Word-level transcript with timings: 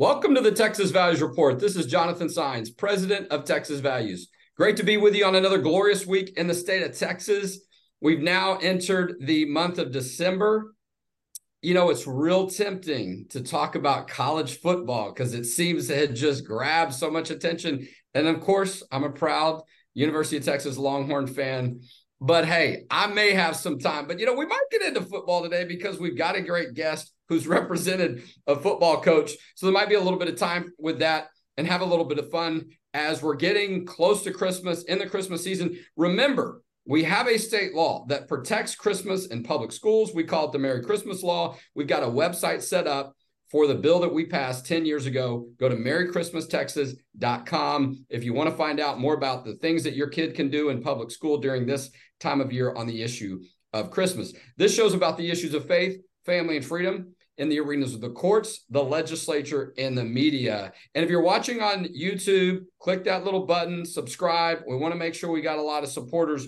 Welcome 0.00 0.34
to 0.36 0.40
the 0.40 0.50
Texas 0.50 0.90
Values 0.92 1.20
Report. 1.20 1.58
This 1.58 1.76
is 1.76 1.84
Jonathan 1.84 2.28
Saenz, 2.28 2.74
president 2.74 3.28
of 3.30 3.44
Texas 3.44 3.80
Values. 3.80 4.28
Great 4.56 4.78
to 4.78 4.82
be 4.82 4.96
with 4.96 5.14
you 5.14 5.26
on 5.26 5.34
another 5.34 5.58
glorious 5.58 6.06
week 6.06 6.38
in 6.38 6.46
the 6.46 6.54
state 6.54 6.82
of 6.82 6.96
Texas. 6.96 7.60
We've 8.00 8.22
now 8.22 8.56
entered 8.56 9.16
the 9.20 9.44
month 9.44 9.76
of 9.76 9.92
December. 9.92 10.74
You 11.60 11.74
know, 11.74 11.90
it's 11.90 12.06
real 12.06 12.48
tempting 12.48 13.26
to 13.28 13.42
talk 13.42 13.74
about 13.74 14.08
college 14.08 14.60
football 14.60 15.12
because 15.12 15.34
it 15.34 15.44
seems 15.44 15.88
to 15.88 15.96
have 15.96 16.14
just 16.14 16.46
grabbed 16.46 16.94
so 16.94 17.10
much 17.10 17.28
attention. 17.28 17.86
And 18.14 18.26
of 18.26 18.40
course, 18.40 18.82
I'm 18.90 19.04
a 19.04 19.10
proud 19.10 19.60
University 19.92 20.38
of 20.38 20.46
Texas 20.46 20.78
Longhorn 20.78 21.26
fan. 21.26 21.82
But 22.22 22.46
hey, 22.46 22.84
I 22.90 23.08
may 23.08 23.32
have 23.32 23.54
some 23.54 23.78
time. 23.78 24.06
But 24.06 24.18
you 24.18 24.24
know, 24.24 24.32
we 24.32 24.46
might 24.46 24.64
get 24.70 24.80
into 24.80 25.02
football 25.02 25.42
today 25.42 25.64
because 25.64 26.00
we've 26.00 26.16
got 26.16 26.36
a 26.36 26.40
great 26.40 26.72
guest 26.72 27.12
who's 27.30 27.46
represented 27.46 28.22
a 28.46 28.56
football 28.56 29.00
coach. 29.00 29.30
So 29.54 29.64
there 29.64 29.72
might 29.72 29.88
be 29.88 29.94
a 29.94 30.00
little 30.00 30.18
bit 30.18 30.28
of 30.28 30.36
time 30.36 30.74
with 30.78 30.98
that 30.98 31.28
and 31.56 31.66
have 31.66 31.80
a 31.80 31.86
little 31.86 32.04
bit 32.04 32.18
of 32.18 32.30
fun 32.30 32.66
as 32.92 33.22
we're 33.22 33.36
getting 33.36 33.86
close 33.86 34.22
to 34.24 34.32
Christmas 34.32 34.82
in 34.82 34.98
the 34.98 35.08
Christmas 35.08 35.42
season. 35.44 35.78
Remember, 35.96 36.60
we 36.86 37.04
have 37.04 37.28
a 37.28 37.38
state 37.38 37.72
law 37.72 38.04
that 38.08 38.26
protects 38.26 38.74
Christmas 38.74 39.28
in 39.28 39.44
public 39.44 39.70
schools. 39.70 40.12
We 40.12 40.24
call 40.24 40.46
it 40.46 40.52
the 40.52 40.58
Merry 40.58 40.82
Christmas 40.82 41.22
Law. 41.22 41.56
We've 41.74 41.86
got 41.86 42.02
a 42.02 42.06
website 42.06 42.62
set 42.62 42.88
up 42.88 43.14
for 43.48 43.68
the 43.68 43.76
bill 43.76 44.00
that 44.00 44.12
we 44.12 44.26
passed 44.26 44.66
10 44.66 44.84
years 44.84 45.06
ago. 45.06 45.46
Go 45.58 45.68
to 45.68 45.76
merrychristmastexas.com 45.76 48.06
if 48.08 48.24
you 48.24 48.32
want 48.32 48.50
to 48.50 48.56
find 48.56 48.80
out 48.80 48.98
more 48.98 49.14
about 49.14 49.44
the 49.44 49.54
things 49.56 49.84
that 49.84 49.94
your 49.94 50.08
kid 50.08 50.34
can 50.34 50.50
do 50.50 50.70
in 50.70 50.82
public 50.82 51.12
school 51.12 51.38
during 51.38 51.64
this 51.64 51.90
time 52.18 52.40
of 52.40 52.52
year 52.52 52.74
on 52.74 52.88
the 52.88 53.02
issue 53.02 53.40
of 53.72 53.92
Christmas. 53.92 54.32
This 54.56 54.74
shows 54.74 54.94
about 54.94 55.16
the 55.16 55.30
issues 55.30 55.54
of 55.54 55.68
faith, 55.68 56.00
family, 56.26 56.56
and 56.56 56.66
freedom 56.66 57.14
in 57.40 57.48
the 57.48 57.58
arenas 57.58 57.94
of 57.94 58.02
the 58.02 58.10
courts, 58.10 58.66
the 58.68 58.84
legislature, 58.84 59.72
and 59.78 59.96
the 59.96 60.04
media. 60.04 60.72
And 60.94 61.02
if 61.02 61.10
you're 61.10 61.22
watching 61.22 61.62
on 61.62 61.86
YouTube, 61.86 62.66
click 62.78 63.02
that 63.04 63.24
little 63.24 63.46
button, 63.46 63.86
subscribe. 63.86 64.58
We 64.68 64.76
want 64.76 64.92
to 64.92 64.98
make 64.98 65.14
sure 65.14 65.30
we 65.30 65.40
got 65.40 65.58
a 65.58 65.62
lot 65.62 65.82
of 65.82 65.88
supporters 65.88 66.46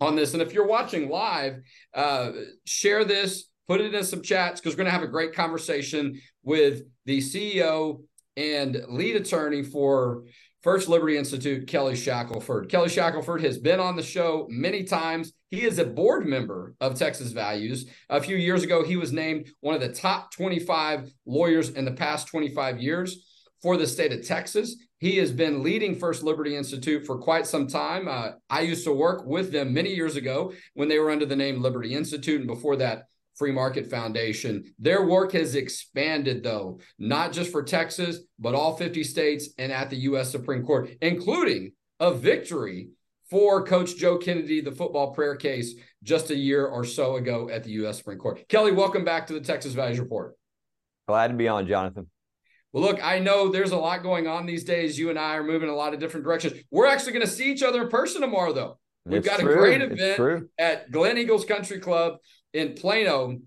on 0.00 0.14
this. 0.14 0.32
And 0.32 0.40
if 0.40 0.54
you're 0.54 0.66
watching 0.66 1.08
live, 1.08 1.56
uh, 1.92 2.30
share 2.64 3.04
this, 3.04 3.46
put 3.66 3.80
it 3.80 3.92
in 3.92 4.04
some 4.04 4.22
chats 4.22 4.60
because 4.60 4.74
we're 4.74 4.84
going 4.84 4.92
to 4.92 4.92
have 4.92 5.02
a 5.02 5.08
great 5.08 5.34
conversation 5.34 6.20
with 6.44 6.82
the 7.04 7.18
CEO 7.18 8.04
and 8.36 8.80
lead 8.90 9.16
attorney 9.16 9.64
for 9.64 10.22
First 10.62 10.88
Liberty 10.88 11.16
Institute, 11.16 11.66
Kelly 11.66 11.96
Shackelford. 11.96 12.68
Kelly 12.68 12.88
Shackelford 12.88 13.42
has 13.42 13.58
been 13.58 13.80
on 13.80 13.96
the 13.96 14.04
show 14.04 14.46
many 14.48 14.84
times. 14.84 15.32
He 15.52 15.64
is 15.64 15.78
a 15.78 15.84
board 15.84 16.26
member 16.26 16.74
of 16.80 16.98
Texas 16.98 17.32
Values. 17.32 17.84
A 18.08 18.22
few 18.22 18.36
years 18.36 18.62
ago, 18.62 18.82
he 18.82 18.96
was 18.96 19.12
named 19.12 19.50
one 19.60 19.74
of 19.74 19.82
the 19.82 19.92
top 19.92 20.32
25 20.32 21.12
lawyers 21.26 21.68
in 21.68 21.84
the 21.84 21.92
past 21.92 22.26
25 22.28 22.80
years 22.80 23.22
for 23.60 23.76
the 23.76 23.86
state 23.86 24.14
of 24.14 24.26
Texas. 24.26 24.74
He 24.96 25.18
has 25.18 25.30
been 25.30 25.62
leading 25.62 25.94
First 25.94 26.22
Liberty 26.22 26.56
Institute 26.56 27.04
for 27.04 27.18
quite 27.18 27.46
some 27.46 27.66
time. 27.66 28.08
Uh, 28.08 28.30
I 28.48 28.62
used 28.62 28.84
to 28.84 28.94
work 28.94 29.26
with 29.26 29.52
them 29.52 29.74
many 29.74 29.94
years 29.94 30.16
ago 30.16 30.54
when 30.72 30.88
they 30.88 30.98
were 30.98 31.10
under 31.10 31.26
the 31.26 31.36
name 31.36 31.60
Liberty 31.60 31.94
Institute, 31.94 32.40
and 32.40 32.48
before 32.48 32.76
that, 32.76 33.04
Free 33.34 33.52
Market 33.52 33.90
Foundation. 33.90 34.64
Their 34.78 35.04
work 35.04 35.32
has 35.32 35.54
expanded, 35.54 36.42
though, 36.42 36.80
not 36.98 37.30
just 37.30 37.52
for 37.52 37.62
Texas, 37.62 38.20
but 38.38 38.54
all 38.54 38.74
50 38.78 39.04
states 39.04 39.50
and 39.58 39.70
at 39.70 39.90
the 39.90 39.96
U.S. 39.96 40.30
Supreme 40.30 40.64
Court, 40.64 40.88
including 41.02 41.72
a 42.00 42.14
victory 42.14 42.88
for 43.32 43.64
Coach 43.64 43.96
Joe 43.96 44.18
Kennedy, 44.18 44.60
the 44.60 44.70
football 44.70 45.12
prayer 45.12 45.34
case, 45.34 45.74
just 46.02 46.28
a 46.28 46.36
year 46.36 46.66
or 46.66 46.84
so 46.84 47.16
ago 47.16 47.48
at 47.48 47.64
the 47.64 47.70
U.S. 47.70 47.96
Supreme 47.96 48.18
Court. 48.18 48.46
Kelly, 48.46 48.72
welcome 48.72 49.06
back 49.06 49.26
to 49.28 49.32
the 49.32 49.40
Texas 49.40 49.72
Values 49.72 49.98
Report. 49.98 50.36
Glad 51.08 51.28
to 51.28 51.34
be 51.34 51.48
on, 51.48 51.66
Jonathan. 51.66 52.10
Well, 52.74 52.82
look, 52.82 53.02
I 53.02 53.20
know 53.20 53.48
there's 53.48 53.70
a 53.70 53.78
lot 53.78 54.02
going 54.02 54.26
on 54.26 54.44
these 54.44 54.64
days. 54.64 54.98
You 54.98 55.08
and 55.08 55.18
I 55.18 55.36
are 55.36 55.42
moving 55.42 55.70
a 55.70 55.74
lot 55.74 55.94
of 55.94 55.98
different 55.98 56.24
directions. 56.24 56.62
We're 56.70 56.86
actually 56.86 57.12
going 57.12 57.24
to 57.24 57.32
see 57.32 57.50
each 57.50 57.62
other 57.62 57.80
in 57.80 57.88
person 57.88 58.20
tomorrow, 58.20 58.52
though. 58.52 58.78
We've 59.06 59.20
it's 59.20 59.26
got 59.26 59.40
true. 59.40 59.50
a 59.50 59.56
great 59.56 59.80
event 59.80 60.50
at 60.58 60.90
Gleneagles 60.90 61.48
Country 61.48 61.78
Club 61.78 62.18
in 62.52 62.74
Plano, 62.74 63.38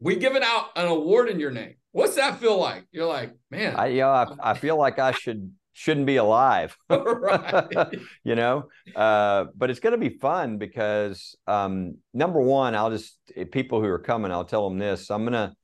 we 0.00 0.16
given 0.16 0.42
out 0.42 0.70
an 0.74 0.88
award 0.88 1.28
in 1.28 1.38
your 1.38 1.52
name. 1.52 1.74
What's 1.92 2.16
that 2.16 2.40
feel 2.40 2.58
like? 2.58 2.84
You're 2.90 3.06
like, 3.06 3.32
man. 3.48 3.76
I, 3.76 3.86
you 3.86 4.00
know, 4.00 4.10
I, 4.10 4.26
I 4.42 4.54
feel 4.54 4.76
like 4.76 4.98
I 4.98 5.12
should 5.12 5.52
shouldn't 5.80 6.04
be 6.04 6.16
alive. 6.16 6.76
you 6.90 8.34
know, 8.34 8.68
uh, 8.94 9.46
but 9.56 9.70
it's 9.70 9.80
going 9.80 9.98
to 9.98 9.98
be 9.98 10.18
fun 10.18 10.58
because 10.58 11.34
um, 11.46 11.96
number 12.12 12.38
one, 12.38 12.74
I'll 12.74 12.90
just 12.90 13.18
people 13.50 13.80
who 13.80 13.86
are 13.86 13.98
coming, 13.98 14.30
I'll 14.30 14.44
tell 14.44 14.68
them 14.68 14.78
this. 14.78 15.10
I'm 15.10 15.24
gonna. 15.24 15.54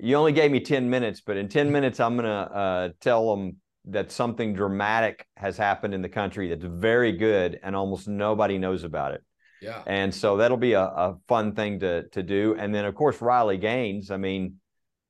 You 0.00 0.16
only 0.16 0.32
gave 0.32 0.50
me 0.50 0.60
ten 0.60 0.88
minutes, 0.88 1.20
but 1.20 1.36
in 1.36 1.48
ten 1.48 1.70
minutes, 1.70 2.00
I'm 2.00 2.16
gonna 2.16 2.28
uh, 2.28 2.88
tell 3.00 3.36
them 3.36 3.56
that 3.86 4.10
something 4.10 4.54
dramatic 4.54 5.26
has 5.36 5.58
happened 5.58 5.92
in 5.92 6.00
the 6.00 6.08
country 6.08 6.48
that's 6.48 6.64
very 6.64 7.12
good, 7.12 7.60
and 7.62 7.76
almost 7.76 8.08
nobody 8.08 8.56
knows 8.56 8.82
about 8.82 9.12
it. 9.12 9.22
Yeah. 9.60 9.82
And 9.86 10.14
so 10.14 10.38
that'll 10.38 10.56
be 10.56 10.72
a, 10.72 10.84
a 10.84 11.16
fun 11.28 11.54
thing 11.54 11.80
to 11.80 12.08
to 12.10 12.22
do. 12.22 12.56
And 12.58 12.74
then 12.74 12.86
of 12.86 12.94
course 12.94 13.20
Riley 13.20 13.58
Gaines. 13.58 14.10
I 14.10 14.16
mean, 14.16 14.54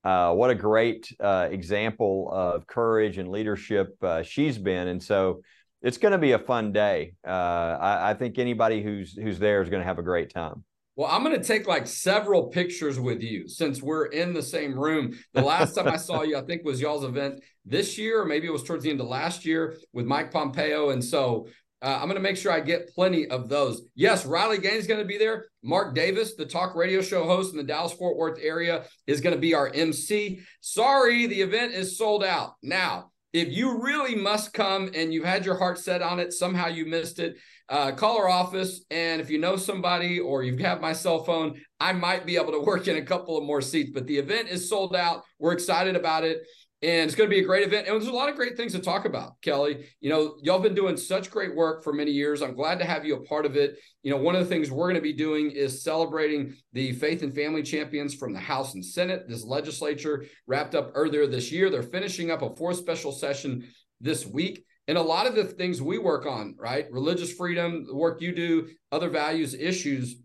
uh, 0.04 0.32
what 0.34 0.50
a 0.50 0.54
great 0.54 1.14
uh, 1.18 1.48
example 1.50 2.28
of 2.30 2.66
courage 2.66 3.18
and 3.18 3.30
leadership 3.30 3.96
uh, 4.02 4.22
she's 4.22 4.58
been. 4.58 4.88
And 4.88 5.02
so 5.02 5.42
it's 5.82 5.98
going 5.98 6.12
to 6.12 6.18
be 6.18 6.32
a 6.32 6.38
fun 6.38 6.72
day. 6.72 7.14
Uh, 7.26 7.30
I, 7.30 8.10
I, 8.10 8.14
think 8.14 8.38
anybody 8.38 8.82
who's 8.82 9.14
who's 9.14 9.38
there 9.38 9.62
is 9.62 9.68
going 9.68 9.82
to 9.82 9.86
have 9.86 9.98
a 9.98 10.02
great 10.02 10.32
time. 10.32 10.64
Well, 10.96 11.10
I'm 11.10 11.24
going 11.24 11.38
to 11.38 11.44
take 11.44 11.66
like 11.66 11.86
several 11.86 12.48
pictures 12.48 13.00
with 13.00 13.20
you 13.20 13.48
since 13.48 13.82
we're 13.82 14.06
in 14.06 14.32
the 14.32 14.42
same 14.42 14.78
room. 14.78 15.18
The 15.32 15.42
last 15.42 15.74
time 15.74 15.88
I 15.88 15.96
saw 15.96 16.22
you, 16.22 16.36
I 16.36 16.42
think 16.42 16.64
was 16.64 16.80
y'all's 16.80 17.02
event 17.02 17.42
this 17.64 17.98
year, 17.98 18.22
or 18.22 18.24
maybe 18.24 18.46
it 18.46 18.52
was 18.52 18.62
towards 18.62 18.84
the 18.84 18.90
end 18.90 19.00
of 19.00 19.08
last 19.08 19.44
year 19.44 19.76
with 19.92 20.06
Mike 20.06 20.30
Pompeo. 20.30 20.90
And 20.90 21.02
so 21.02 21.48
uh, 21.84 21.98
I'm 22.00 22.04
going 22.04 22.14
to 22.14 22.20
make 22.20 22.38
sure 22.38 22.50
I 22.50 22.60
get 22.60 22.94
plenty 22.94 23.28
of 23.28 23.50
those. 23.50 23.82
Yes, 23.94 24.24
Riley 24.24 24.56
Gaines 24.56 24.80
is 24.80 24.86
going 24.86 25.00
to 25.00 25.06
be 25.06 25.18
there. 25.18 25.48
Mark 25.62 25.94
Davis, 25.94 26.34
the 26.34 26.46
talk 26.46 26.74
radio 26.74 27.02
show 27.02 27.24
host 27.24 27.52
in 27.52 27.58
the 27.58 27.62
Dallas 27.62 27.92
Fort 27.92 28.16
Worth 28.16 28.38
area, 28.40 28.84
is 29.06 29.20
going 29.20 29.34
to 29.34 29.40
be 29.40 29.52
our 29.52 29.68
MC. 29.68 30.40
Sorry, 30.62 31.26
the 31.26 31.42
event 31.42 31.74
is 31.74 31.98
sold 31.98 32.24
out. 32.24 32.54
Now, 32.62 33.10
if 33.34 33.52
you 33.52 33.82
really 33.82 34.14
must 34.14 34.54
come 34.54 34.92
and 34.94 35.12
you've 35.12 35.26
had 35.26 35.44
your 35.44 35.58
heart 35.58 35.78
set 35.78 36.00
on 36.00 36.20
it, 36.20 36.32
somehow 36.32 36.68
you 36.68 36.86
missed 36.86 37.18
it, 37.18 37.36
uh, 37.68 37.92
call 37.92 38.16
our 38.16 38.30
office. 38.30 38.82
And 38.90 39.20
if 39.20 39.28
you 39.28 39.38
know 39.38 39.56
somebody 39.56 40.20
or 40.20 40.42
you 40.42 40.52
have 40.52 40.60
got 40.60 40.80
my 40.80 40.94
cell 40.94 41.22
phone, 41.22 41.60
I 41.80 41.92
might 41.92 42.24
be 42.24 42.36
able 42.36 42.52
to 42.52 42.60
work 42.60 42.88
in 42.88 42.96
a 42.96 43.02
couple 43.02 43.36
of 43.36 43.44
more 43.44 43.60
seats. 43.60 43.90
But 43.92 44.06
the 44.06 44.16
event 44.16 44.48
is 44.48 44.70
sold 44.70 44.96
out. 44.96 45.22
We're 45.38 45.52
excited 45.52 45.96
about 45.96 46.24
it 46.24 46.44
and 46.84 47.08
it's 47.08 47.14
going 47.14 47.30
to 47.30 47.34
be 47.34 47.40
a 47.40 47.46
great 47.46 47.66
event. 47.66 47.86
And 47.86 47.96
there's 47.96 48.12
a 48.12 48.12
lot 48.12 48.28
of 48.28 48.36
great 48.36 48.58
things 48.58 48.72
to 48.72 48.78
talk 48.78 49.06
about, 49.06 49.40
Kelly. 49.40 49.86
You 50.00 50.10
know, 50.10 50.36
y'all 50.42 50.58
been 50.58 50.74
doing 50.74 50.98
such 50.98 51.30
great 51.30 51.56
work 51.56 51.82
for 51.82 51.94
many 51.94 52.10
years. 52.10 52.42
I'm 52.42 52.54
glad 52.54 52.78
to 52.80 52.84
have 52.84 53.06
you 53.06 53.16
a 53.16 53.22
part 53.22 53.46
of 53.46 53.56
it. 53.56 53.78
You 54.02 54.10
know, 54.10 54.18
one 54.18 54.34
of 54.34 54.42
the 54.42 54.54
things 54.54 54.70
we're 54.70 54.84
going 54.84 54.96
to 54.96 55.00
be 55.00 55.14
doing 55.14 55.50
is 55.50 55.82
celebrating 55.82 56.54
the 56.74 56.92
faith 56.92 57.22
and 57.22 57.34
family 57.34 57.62
champions 57.62 58.14
from 58.14 58.34
the 58.34 58.40
House 58.40 58.74
and 58.74 58.84
Senate. 58.84 59.26
This 59.26 59.44
legislature 59.44 60.26
wrapped 60.46 60.74
up 60.74 60.92
earlier 60.94 61.26
this 61.26 61.50
year. 61.50 61.70
They're 61.70 61.82
finishing 61.82 62.30
up 62.30 62.42
a 62.42 62.54
fourth 62.54 62.76
special 62.76 63.12
session 63.12 63.66
this 64.02 64.26
week. 64.26 64.66
And 64.86 64.98
a 64.98 65.02
lot 65.02 65.26
of 65.26 65.34
the 65.34 65.44
things 65.44 65.80
we 65.80 65.96
work 65.96 66.26
on, 66.26 66.54
right? 66.58 66.86
Religious 66.90 67.32
freedom, 67.32 67.86
the 67.86 67.96
work 67.96 68.20
you 68.20 68.34
do, 68.34 68.68
other 68.92 69.08
values 69.08 69.54
issues 69.54 70.16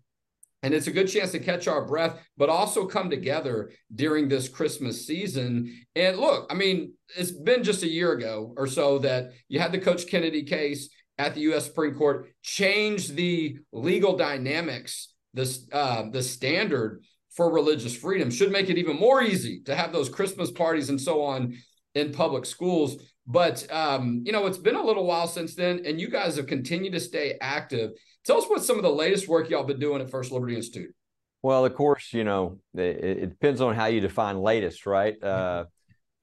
and 0.61 0.73
it's 0.73 0.87
a 0.87 0.91
good 0.91 1.07
chance 1.07 1.31
to 1.31 1.39
catch 1.39 1.67
our 1.67 1.85
breath, 1.85 2.19
but 2.37 2.49
also 2.49 2.85
come 2.85 3.09
together 3.09 3.71
during 3.93 4.27
this 4.27 4.49
Christmas 4.49 5.07
season. 5.07 5.73
And 5.95 6.17
look, 6.17 6.47
I 6.51 6.53
mean, 6.53 6.93
it's 7.17 7.31
been 7.31 7.63
just 7.63 7.83
a 7.83 7.89
year 7.89 8.11
ago 8.11 8.53
or 8.57 8.67
so 8.67 8.99
that 8.99 9.31
you 9.47 9.59
had 9.59 9.71
the 9.71 9.79
Coach 9.79 10.07
Kennedy 10.07 10.43
case 10.43 10.89
at 11.17 11.35
the 11.35 11.41
U.S. 11.41 11.65
Supreme 11.65 11.95
Court, 11.95 12.29
change 12.41 13.09
the 13.09 13.57
legal 13.71 14.15
dynamics, 14.15 15.13
this 15.33 15.67
uh, 15.71 16.03
the 16.11 16.23
standard 16.23 17.03
for 17.35 17.51
religious 17.51 17.95
freedom 17.95 18.31
should 18.31 18.51
make 18.51 18.69
it 18.69 18.77
even 18.77 18.97
more 18.97 19.21
easy 19.21 19.61
to 19.65 19.75
have 19.75 19.93
those 19.93 20.09
Christmas 20.09 20.49
parties 20.49 20.89
and 20.89 20.99
so 20.99 21.21
on 21.21 21.55
in 21.93 22.11
public 22.11 22.45
schools. 22.45 22.97
But 23.31 23.71
um, 23.71 24.23
you 24.25 24.31
know, 24.31 24.47
it's 24.47 24.57
been 24.57 24.75
a 24.75 24.83
little 24.83 25.05
while 25.05 25.27
since 25.27 25.53
then, 25.53 25.83
and 25.85 26.01
you 26.01 26.09
guys 26.09 26.35
have 26.37 26.47
continued 26.47 26.93
to 26.93 26.99
stay 26.99 27.37
active. 27.39 27.91
Tell 28.25 28.39
us 28.39 28.49
what 28.49 28.63
some 28.63 28.77
of 28.77 28.81
the 28.81 28.89
latest 28.89 29.27
work 29.27 29.51
y'all 29.51 29.63
been 29.63 29.79
doing 29.79 30.01
at 30.01 30.09
First 30.09 30.31
Liberty 30.31 30.55
Institute. 30.55 30.95
Well, 31.43 31.63
of 31.63 31.75
course, 31.75 32.11
you 32.11 32.23
know 32.23 32.57
it, 32.73 32.81
it 32.81 33.29
depends 33.29 33.61
on 33.61 33.75
how 33.75 33.85
you 33.85 34.01
define 34.01 34.39
latest, 34.39 34.87
right? 34.87 35.21
Uh, 35.23 35.65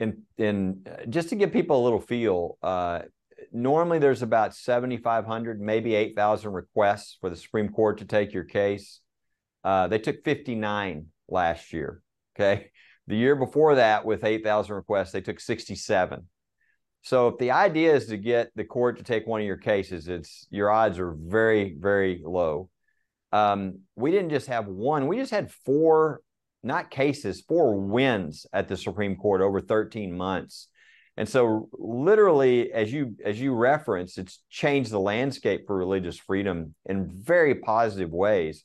and 0.00 0.22
and 0.36 0.88
uh, 0.88 1.06
just 1.06 1.28
to 1.28 1.36
give 1.36 1.52
people 1.52 1.80
a 1.80 1.84
little 1.84 2.00
feel, 2.00 2.58
uh, 2.60 3.02
normally 3.52 4.00
there's 4.00 4.22
about 4.22 4.56
7,500, 4.56 5.60
maybe 5.60 5.94
8,000 5.94 6.52
requests 6.52 7.18
for 7.20 7.30
the 7.30 7.36
Supreme 7.36 7.68
Court 7.68 7.98
to 7.98 8.04
take 8.04 8.32
your 8.32 8.44
case. 8.44 9.00
Uh, 9.62 9.86
they 9.86 10.00
took 10.00 10.24
59 10.24 11.06
last 11.28 11.72
year. 11.72 12.02
Okay, 12.34 12.72
the 13.06 13.16
year 13.16 13.36
before 13.36 13.76
that, 13.76 14.04
with 14.04 14.24
8,000 14.24 14.74
requests, 14.74 15.12
they 15.12 15.20
took 15.20 15.38
67. 15.38 16.26
So 17.06 17.28
if 17.28 17.38
the 17.38 17.52
idea 17.52 17.94
is 17.94 18.06
to 18.06 18.16
get 18.16 18.50
the 18.56 18.64
court 18.64 18.98
to 18.98 19.04
take 19.04 19.28
one 19.28 19.40
of 19.40 19.46
your 19.46 19.56
cases, 19.56 20.08
it's 20.08 20.48
your 20.50 20.72
odds 20.72 20.98
are 20.98 21.14
very, 21.16 21.76
very 21.78 22.20
low. 22.24 22.68
Um, 23.30 23.82
we 23.94 24.10
didn't 24.10 24.30
just 24.30 24.48
have 24.48 24.66
one, 24.66 25.06
we 25.06 25.16
just 25.16 25.30
had 25.30 25.52
four, 25.52 26.20
not 26.64 26.90
cases, 26.90 27.42
four 27.42 27.76
wins 27.76 28.44
at 28.52 28.66
the 28.66 28.76
Supreme 28.76 29.14
Court 29.14 29.40
over 29.40 29.60
13 29.60 30.16
months. 30.16 30.66
And 31.16 31.28
so 31.28 31.68
literally 31.78 32.72
as 32.72 32.92
you 32.92 33.14
as 33.24 33.40
you 33.40 33.54
reference, 33.54 34.18
it's 34.18 34.42
changed 34.50 34.90
the 34.90 34.98
landscape 34.98 35.68
for 35.68 35.76
religious 35.76 36.18
freedom 36.18 36.74
in 36.86 37.08
very 37.08 37.54
positive 37.54 38.10
ways. 38.10 38.64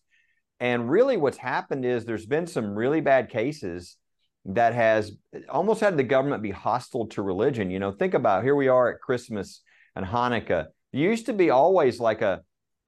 And 0.60 0.90
really 0.90 1.16
what's 1.16 1.38
happened 1.38 1.86
is 1.86 2.06
there's 2.06 2.26
been 2.26 2.48
some 2.48 2.74
really 2.74 3.02
bad 3.02 3.30
cases 3.30 3.98
that 4.46 4.74
has 4.74 5.12
almost 5.50 5.82
had 5.82 5.98
the 5.98 6.04
government 6.04 6.44
be 6.44 6.52
hostile 6.52 7.08
to 7.08 7.22
religion. 7.22 7.70
You 7.70 7.80
know, 7.80 7.92
think 7.92 8.14
about 8.14 8.44
here 8.44 8.56
we 8.56 8.68
are 8.68 8.92
at 8.92 9.02
Christmas 9.02 9.62
and 9.96 10.06
Hanukkah. 10.06 10.68
It 10.94 11.00
used 11.00 11.28
to 11.28 11.34
be 11.34 11.50
always 11.50 12.00
like 12.00 12.22
a 12.22 12.42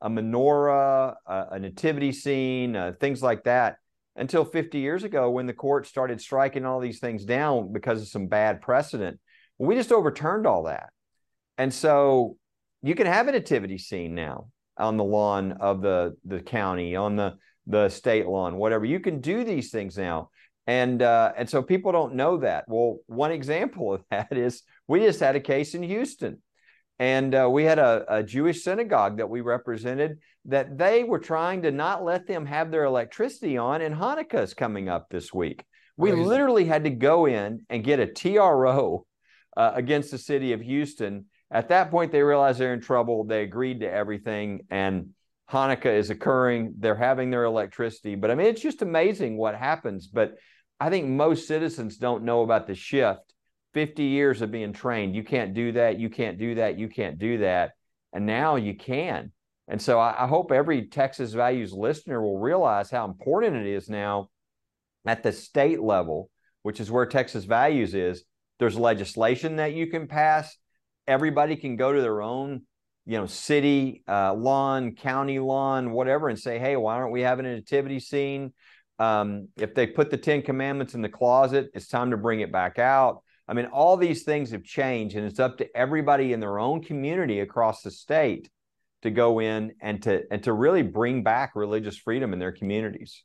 a 0.03 0.09
menorah, 0.09 1.15
a, 1.25 1.45
a 1.51 1.59
nativity 1.59 2.11
scene, 2.11 2.75
uh, 2.75 2.91
things 2.99 3.23
like 3.23 3.45
that 3.45 3.77
until 4.15 4.45
50 4.45 4.77
years 4.77 5.03
ago 5.03 5.29
when 5.31 5.47
the 5.47 5.53
court 5.53 5.87
started 5.87 6.21
striking 6.21 6.65
all 6.65 6.79
these 6.79 6.99
things 6.99 7.25
down 7.25 7.71
because 7.71 8.01
of 8.01 8.07
some 8.09 8.27
bad 8.27 8.61
precedent. 8.61 9.19
We 9.57 9.75
just 9.75 9.91
overturned 9.91 10.45
all 10.45 10.63
that. 10.63 10.89
And 11.57 11.73
so 11.73 12.37
you 12.81 12.95
can 12.95 13.07
have 13.07 13.27
a 13.27 13.31
nativity 13.31 13.77
scene 13.77 14.13
now 14.13 14.49
on 14.77 14.97
the 14.97 15.03
lawn 15.03 15.53
of 15.53 15.81
the, 15.81 16.15
the 16.25 16.41
county, 16.41 16.95
on 16.95 17.15
the, 17.15 17.35
the 17.65 17.87
state 17.87 18.27
lawn, 18.27 18.57
whatever. 18.57 18.83
You 18.83 18.99
can 18.99 19.21
do 19.21 19.45
these 19.45 19.71
things 19.71 19.97
now. 19.97 20.29
And 20.65 21.01
uh, 21.01 21.33
and 21.37 21.49
so 21.49 21.61
people 21.61 21.91
don't 21.91 22.15
know 22.15 22.37
that. 22.37 22.65
Well, 22.67 22.99
one 23.07 23.31
example 23.31 23.93
of 23.93 24.03
that 24.11 24.35
is 24.37 24.63
we 24.87 25.01
just 25.01 25.19
had 25.19 25.35
a 25.35 25.41
case 25.41 25.75
in 25.75 25.83
Houston 25.83 26.41
and 26.99 27.33
uh, 27.33 27.49
we 27.49 27.63
had 27.63 27.79
a, 27.79 28.05
a, 28.07 28.23
Jewish 28.23 28.63
synagogue 28.63 29.17
that 29.17 29.29
we 29.29 29.41
represented 29.41 30.19
that 30.45 30.77
they 30.77 31.03
were 31.03 31.19
trying 31.19 31.63
to 31.63 31.71
not 31.71 32.03
let 32.03 32.27
them 32.27 32.45
have 32.45 32.69
their 32.69 32.83
electricity 32.83 33.57
on, 33.57 33.81
and 33.81 33.95
Hanukkah 33.95 34.43
is 34.43 34.53
coming 34.53 34.89
up 34.89 35.09
this 35.09 35.33
week. 35.33 35.63
We 35.97 36.11
Crazy. 36.11 36.23
literally 36.23 36.65
had 36.65 36.83
to 36.83 36.89
go 36.89 37.25
in 37.25 37.65
and 37.69 37.83
get 37.83 37.99
a 37.99 38.07
TRO 38.07 39.05
uh, 39.57 39.71
against 39.73 40.11
the 40.11 40.17
city 40.17 40.53
of 40.53 40.61
Houston. 40.61 41.25
At 41.49 41.69
that 41.69 41.91
point, 41.91 42.11
they 42.11 42.23
realized 42.23 42.59
they're 42.59 42.73
in 42.73 42.81
trouble. 42.81 43.23
They 43.23 43.43
agreed 43.43 43.79
to 43.81 43.91
everything, 43.91 44.61
and 44.69 45.09
Hanukkah 45.49 45.97
is 45.97 46.09
occurring. 46.09 46.75
They're 46.79 46.95
having 46.95 47.31
their 47.31 47.43
electricity. 47.43 48.15
But 48.15 48.31
I 48.31 48.35
mean, 48.35 48.47
it's 48.47 48.61
just 48.61 48.81
amazing 48.81 49.37
what 49.37 49.55
happens. 49.55 50.07
But 50.07 50.35
I 50.83 50.89
think 50.89 51.07
most 51.07 51.47
citizens 51.47 51.95
don't 51.95 52.25
know 52.25 52.41
about 52.41 52.67
the 52.67 52.75
shift 52.75 53.33
50 53.73 54.03
years 54.03 54.41
of 54.41 54.51
being 54.51 54.73
trained. 54.73 55.15
You 55.15 55.23
can't 55.23 55.53
do 55.53 55.71
that. 55.71 55.97
You 55.97 56.09
can't 56.09 56.37
do 56.37 56.55
that. 56.55 56.77
You 56.77 56.89
can't 56.89 57.17
do 57.17 57.37
that. 57.37 57.71
And 58.11 58.25
now 58.25 58.57
you 58.57 58.75
can. 58.75 59.31
And 59.69 59.81
so 59.81 59.97
I, 59.97 60.25
I 60.25 60.27
hope 60.27 60.51
every 60.51 60.87
Texas 60.87 61.31
Values 61.31 61.71
listener 61.71 62.21
will 62.21 62.37
realize 62.37 62.91
how 62.91 63.05
important 63.05 63.55
it 63.55 63.65
is 63.65 63.87
now 63.87 64.27
at 65.05 65.23
the 65.23 65.31
state 65.31 65.81
level, 65.81 66.29
which 66.63 66.81
is 66.81 66.91
where 66.91 67.05
Texas 67.05 67.45
Values 67.45 67.93
is. 67.93 68.25
There's 68.59 68.75
legislation 68.75 69.55
that 69.55 69.71
you 69.71 69.87
can 69.87 70.07
pass. 70.07 70.53
Everybody 71.07 71.55
can 71.55 71.77
go 71.77 71.93
to 71.93 72.01
their 72.01 72.21
own, 72.21 72.63
you 73.05 73.17
know, 73.17 73.25
city 73.25 74.03
uh, 74.05 74.33
lawn, 74.33 74.95
county 74.95 75.39
lawn, 75.39 75.91
whatever, 75.91 76.27
and 76.27 76.37
say, 76.37 76.59
"Hey, 76.59 76.75
why 76.75 76.95
aren't 76.95 77.13
we 77.13 77.21
having 77.21 77.45
a 77.45 77.55
nativity 77.55 78.01
scene?" 78.01 78.51
Um, 78.99 79.49
if 79.57 79.73
they 79.73 79.87
put 79.87 80.11
the 80.11 80.17
Ten 80.17 80.41
Commandments 80.41 80.93
in 80.93 81.01
the 81.01 81.09
closet, 81.09 81.71
it's 81.73 81.87
time 81.87 82.11
to 82.11 82.17
bring 82.17 82.41
it 82.41 82.51
back 82.51 82.79
out. 82.79 83.23
I 83.47 83.53
mean, 83.53 83.65
all 83.65 83.97
these 83.97 84.23
things 84.23 84.51
have 84.51 84.63
changed, 84.63 85.15
and 85.15 85.25
it's 85.25 85.39
up 85.39 85.57
to 85.57 85.77
everybody 85.77 86.33
in 86.33 86.39
their 86.39 86.59
own 86.59 86.81
community 86.81 87.39
across 87.41 87.81
the 87.81 87.91
state 87.91 88.49
to 89.01 89.11
go 89.11 89.39
in 89.39 89.73
and 89.81 90.01
to 90.03 90.23
and 90.31 90.41
to 90.43 90.53
really 90.53 90.81
bring 90.81 91.23
back 91.23 91.51
religious 91.55 91.97
freedom 91.97 92.33
in 92.33 92.39
their 92.39 92.53
communities. 92.53 93.23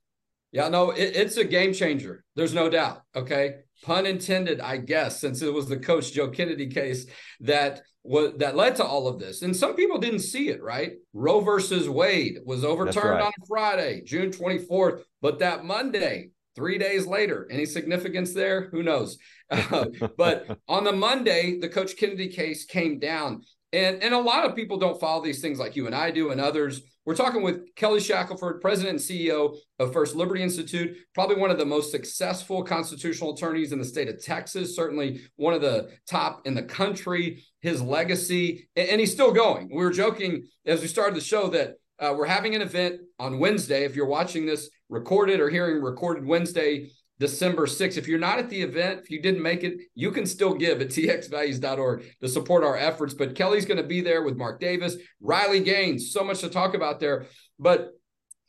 Yeah, 0.52 0.68
no, 0.68 0.90
it, 0.90 1.16
it's 1.16 1.36
a 1.36 1.44
game 1.44 1.72
changer. 1.72 2.24
There's 2.36 2.54
no 2.54 2.70
doubt. 2.70 3.02
Okay, 3.14 3.56
pun 3.82 4.06
intended, 4.06 4.60
I 4.60 4.78
guess, 4.78 5.20
since 5.20 5.42
it 5.42 5.52
was 5.52 5.68
the 5.68 5.78
Coach 5.78 6.12
Joe 6.12 6.28
Kennedy 6.28 6.68
case 6.68 7.06
that 7.40 7.82
was 8.02 8.32
that 8.38 8.56
led 8.56 8.76
to 8.76 8.84
all 8.84 9.08
of 9.08 9.18
this. 9.18 9.42
And 9.42 9.54
some 9.54 9.74
people 9.74 9.98
didn't 9.98 10.20
see 10.20 10.48
it. 10.48 10.62
Right, 10.62 10.92
Roe 11.12 11.40
versus 11.40 11.88
Wade 11.88 12.38
was 12.44 12.64
overturned 12.64 13.20
right. 13.20 13.24
on 13.24 13.32
Friday, 13.46 14.02
June 14.04 14.30
24th, 14.30 15.02
but 15.20 15.38
that 15.40 15.64
Monday, 15.64 16.30
Three 16.58 16.76
days 16.76 17.06
later, 17.06 17.46
any 17.52 17.66
significance 17.66 18.34
there? 18.34 18.68
Who 18.70 18.82
knows? 18.82 19.16
Uh, 19.50 19.86
but 20.18 20.58
on 20.68 20.84
the 20.84 20.92
Monday, 20.92 21.58
the 21.58 21.70
Coach 21.70 21.96
Kennedy 21.96 22.28
case 22.28 22.66
came 22.66 22.98
down. 22.98 23.40
And, 23.72 24.02
and 24.02 24.14
a 24.14 24.18
lot 24.18 24.46
of 24.46 24.56
people 24.56 24.78
don't 24.78 24.98
follow 24.98 25.22
these 25.22 25.40
things 25.40 25.58
like 25.58 25.76
you 25.76 25.86
and 25.86 25.94
I 25.94 26.10
do, 26.10 26.30
and 26.30 26.40
others. 26.40 26.80
We're 27.04 27.14
talking 27.14 27.42
with 27.42 27.74
Kelly 27.74 28.00
Shackelford, 28.00 28.60
president 28.60 28.96
and 28.96 28.98
CEO 28.98 29.56
of 29.78 29.92
First 29.92 30.14
Liberty 30.14 30.42
Institute, 30.42 30.96
probably 31.14 31.36
one 31.36 31.50
of 31.50 31.58
the 31.58 31.66
most 31.66 31.90
successful 31.90 32.62
constitutional 32.62 33.34
attorneys 33.34 33.72
in 33.72 33.78
the 33.78 33.84
state 33.84 34.08
of 34.08 34.22
Texas, 34.22 34.74
certainly 34.74 35.22
one 35.36 35.54
of 35.54 35.60
the 35.60 35.90
top 36.06 36.46
in 36.46 36.54
the 36.54 36.62
country. 36.62 37.44
His 37.60 37.82
legacy, 37.82 38.68
and, 38.76 38.88
and 38.88 39.00
he's 39.00 39.12
still 39.12 39.32
going. 39.32 39.68
We 39.70 39.82
were 39.82 39.90
joking 39.90 40.44
as 40.64 40.80
we 40.80 40.86
started 40.86 41.16
the 41.16 41.20
show 41.20 41.48
that 41.48 41.74
uh, 41.98 42.14
we're 42.16 42.26
having 42.26 42.54
an 42.54 42.62
event 42.62 43.00
on 43.18 43.38
Wednesday. 43.38 43.84
If 43.84 43.96
you're 43.96 44.06
watching 44.06 44.46
this 44.46 44.70
recorded 44.88 45.40
or 45.40 45.50
hearing 45.50 45.82
recorded 45.82 46.24
Wednesday, 46.24 46.90
December 47.18 47.66
6th. 47.66 47.96
If 47.96 48.08
you're 48.08 48.18
not 48.18 48.38
at 48.38 48.48
the 48.48 48.62
event, 48.62 49.00
if 49.02 49.10
you 49.10 49.20
didn't 49.20 49.42
make 49.42 49.64
it, 49.64 49.80
you 49.94 50.10
can 50.10 50.26
still 50.26 50.54
give 50.54 50.80
at 50.80 50.88
txvalues.org 50.88 52.04
to 52.20 52.28
support 52.28 52.64
our 52.64 52.76
efforts. 52.76 53.14
But 53.14 53.34
Kelly's 53.34 53.64
going 53.64 53.78
to 53.78 53.86
be 53.86 54.00
there 54.00 54.22
with 54.22 54.36
Mark 54.36 54.60
Davis, 54.60 54.96
Riley 55.20 55.60
Gaines, 55.60 56.12
so 56.12 56.22
much 56.22 56.40
to 56.40 56.48
talk 56.48 56.74
about 56.74 57.00
there. 57.00 57.26
But 57.58 57.92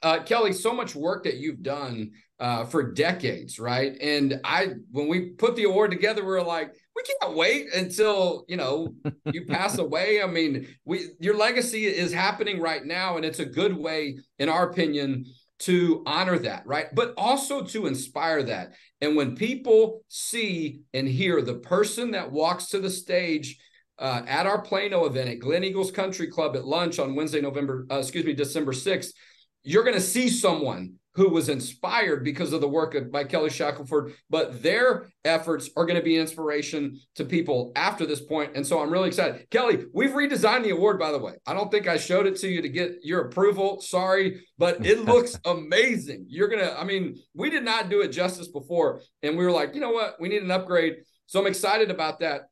uh, 0.01 0.23
Kelly, 0.23 0.53
so 0.53 0.73
much 0.73 0.95
work 0.95 1.23
that 1.25 1.37
you've 1.37 1.61
done 1.61 2.11
uh, 2.39 2.65
for 2.65 2.93
decades, 2.93 3.59
right? 3.59 3.97
And 4.01 4.39
I, 4.43 4.69
when 4.91 5.07
we 5.07 5.31
put 5.31 5.55
the 5.55 5.65
award 5.65 5.91
together, 5.91 6.23
we 6.23 6.31
are 6.31 6.43
like, 6.43 6.73
we 6.95 7.03
can't 7.21 7.35
wait 7.35 7.73
until 7.73 8.45
you 8.47 8.57
know 8.57 8.93
you 9.25 9.45
pass 9.45 9.77
away. 9.77 10.21
I 10.21 10.27
mean, 10.27 10.67
we 10.85 11.09
your 11.19 11.35
legacy 11.35 11.85
is 11.85 12.13
happening 12.13 12.61
right 12.61 12.83
now, 12.83 13.17
and 13.17 13.25
it's 13.25 13.39
a 13.39 13.45
good 13.45 13.75
way, 13.75 14.17
in 14.37 14.49
our 14.49 14.69
opinion, 14.69 15.25
to 15.59 16.03
honor 16.05 16.39
that, 16.39 16.65
right? 16.65 16.87
But 16.93 17.13
also 17.17 17.63
to 17.63 17.87
inspire 17.87 18.43
that. 18.43 18.73
And 19.01 19.15
when 19.15 19.35
people 19.35 20.03
see 20.07 20.81
and 20.93 21.07
hear 21.07 21.41
the 21.41 21.55
person 21.55 22.11
that 22.11 22.31
walks 22.31 22.67
to 22.67 22.79
the 22.79 22.89
stage 22.89 23.59
uh, 23.97 24.21
at 24.25 24.45
our 24.45 24.61
Plano 24.61 25.05
event 25.05 25.29
at 25.29 25.39
Gleneagles 25.39 25.93
Country 25.93 26.27
Club 26.27 26.55
at 26.55 26.65
lunch 26.65 26.99
on 26.99 27.15
Wednesday, 27.15 27.41
November, 27.41 27.85
uh, 27.91 27.97
excuse 27.97 28.25
me, 28.25 28.33
December 28.33 28.71
6th, 28.71 29.11
you're 29.63 29.83
going 29.83 29.95
to 29.95 30.01
see 30.01 30.29
someone 30.29 30.95
who 31.15 31.29
was 31.29 31.49
inspired 31.49 32.23
because 32.23 32.53
of 32.53 32.61
the 32.61 32.67
work 32.67 32.95
of, 32.95 33.11
by 33.11 33.23
Kelly 33.23 33.49
Shackelford, 33.49 34.13
but 34.29 34.61
their 34.61 35.09
efforts 35.25 35.69
are 35.75 35.85
going 35.85 35.97
to 35.97 36.03
be 36.03 36.17
inspiration 36.17 36.99
to 37.15 37.25
people 37.25 37.71
after 37.75 38.05
this 38.05 38.21
point. 38.21 38.51
And 38.55 38.65
so 38.65 38.79
I'm 38.79 38.91
really 38.91 39.07
excited. 39.07 39.49
Kelly, 39.49 39.85
we've 39.93 40.11
redesigned 40.11 40.63
the 40.63 40.69
award, 40.69 40.99
by 40.99 41.11
the 41.11 41.17
way. 41.17 41.33
I 41.45 41.53
don't 41.53 41.71
think 41.71 41.87
I 41.87 41.97
showed 41.97 42.27
it 42.27 42.37
to 42.37 42.47
you 42.47 42.61
to 42.61 42.69
get 42.69 42.99
your 43.03 43.21
approval. 43.21 43.81
Sorry, 43.81 44.41
but 44.57 44.85
it 44.85 44.99
looks 45.05 45.39
amazing. 45.45 46.25
You're 46.29 46.47
going 46.47 46.63
to, 46.63 46.79
I 46.79 46.83
mean, 46.83 47.17
we 47.33 47.49
did 47.49 47.63
not 47.63 47.89
do 47.89 48.01
it 48.01 48.09
justice 48.09 48.47
before. 48.47 49.01
And 49.23 49.37
we 49.37 49.43
were 49.43 49.51
like, 49.51 49.73
you 49.73 49.81
know 49.81 49.91
what? 49.91 50.15
We 50.19 50.29
need 50.29 50.43
an 50.43 50.51
upgrade. 50.51 50.97
So 51.25 51.39
I'm 51.39 51.47
excited 51.47 51.91
about 51.91 52.19
that. 52.19 52.43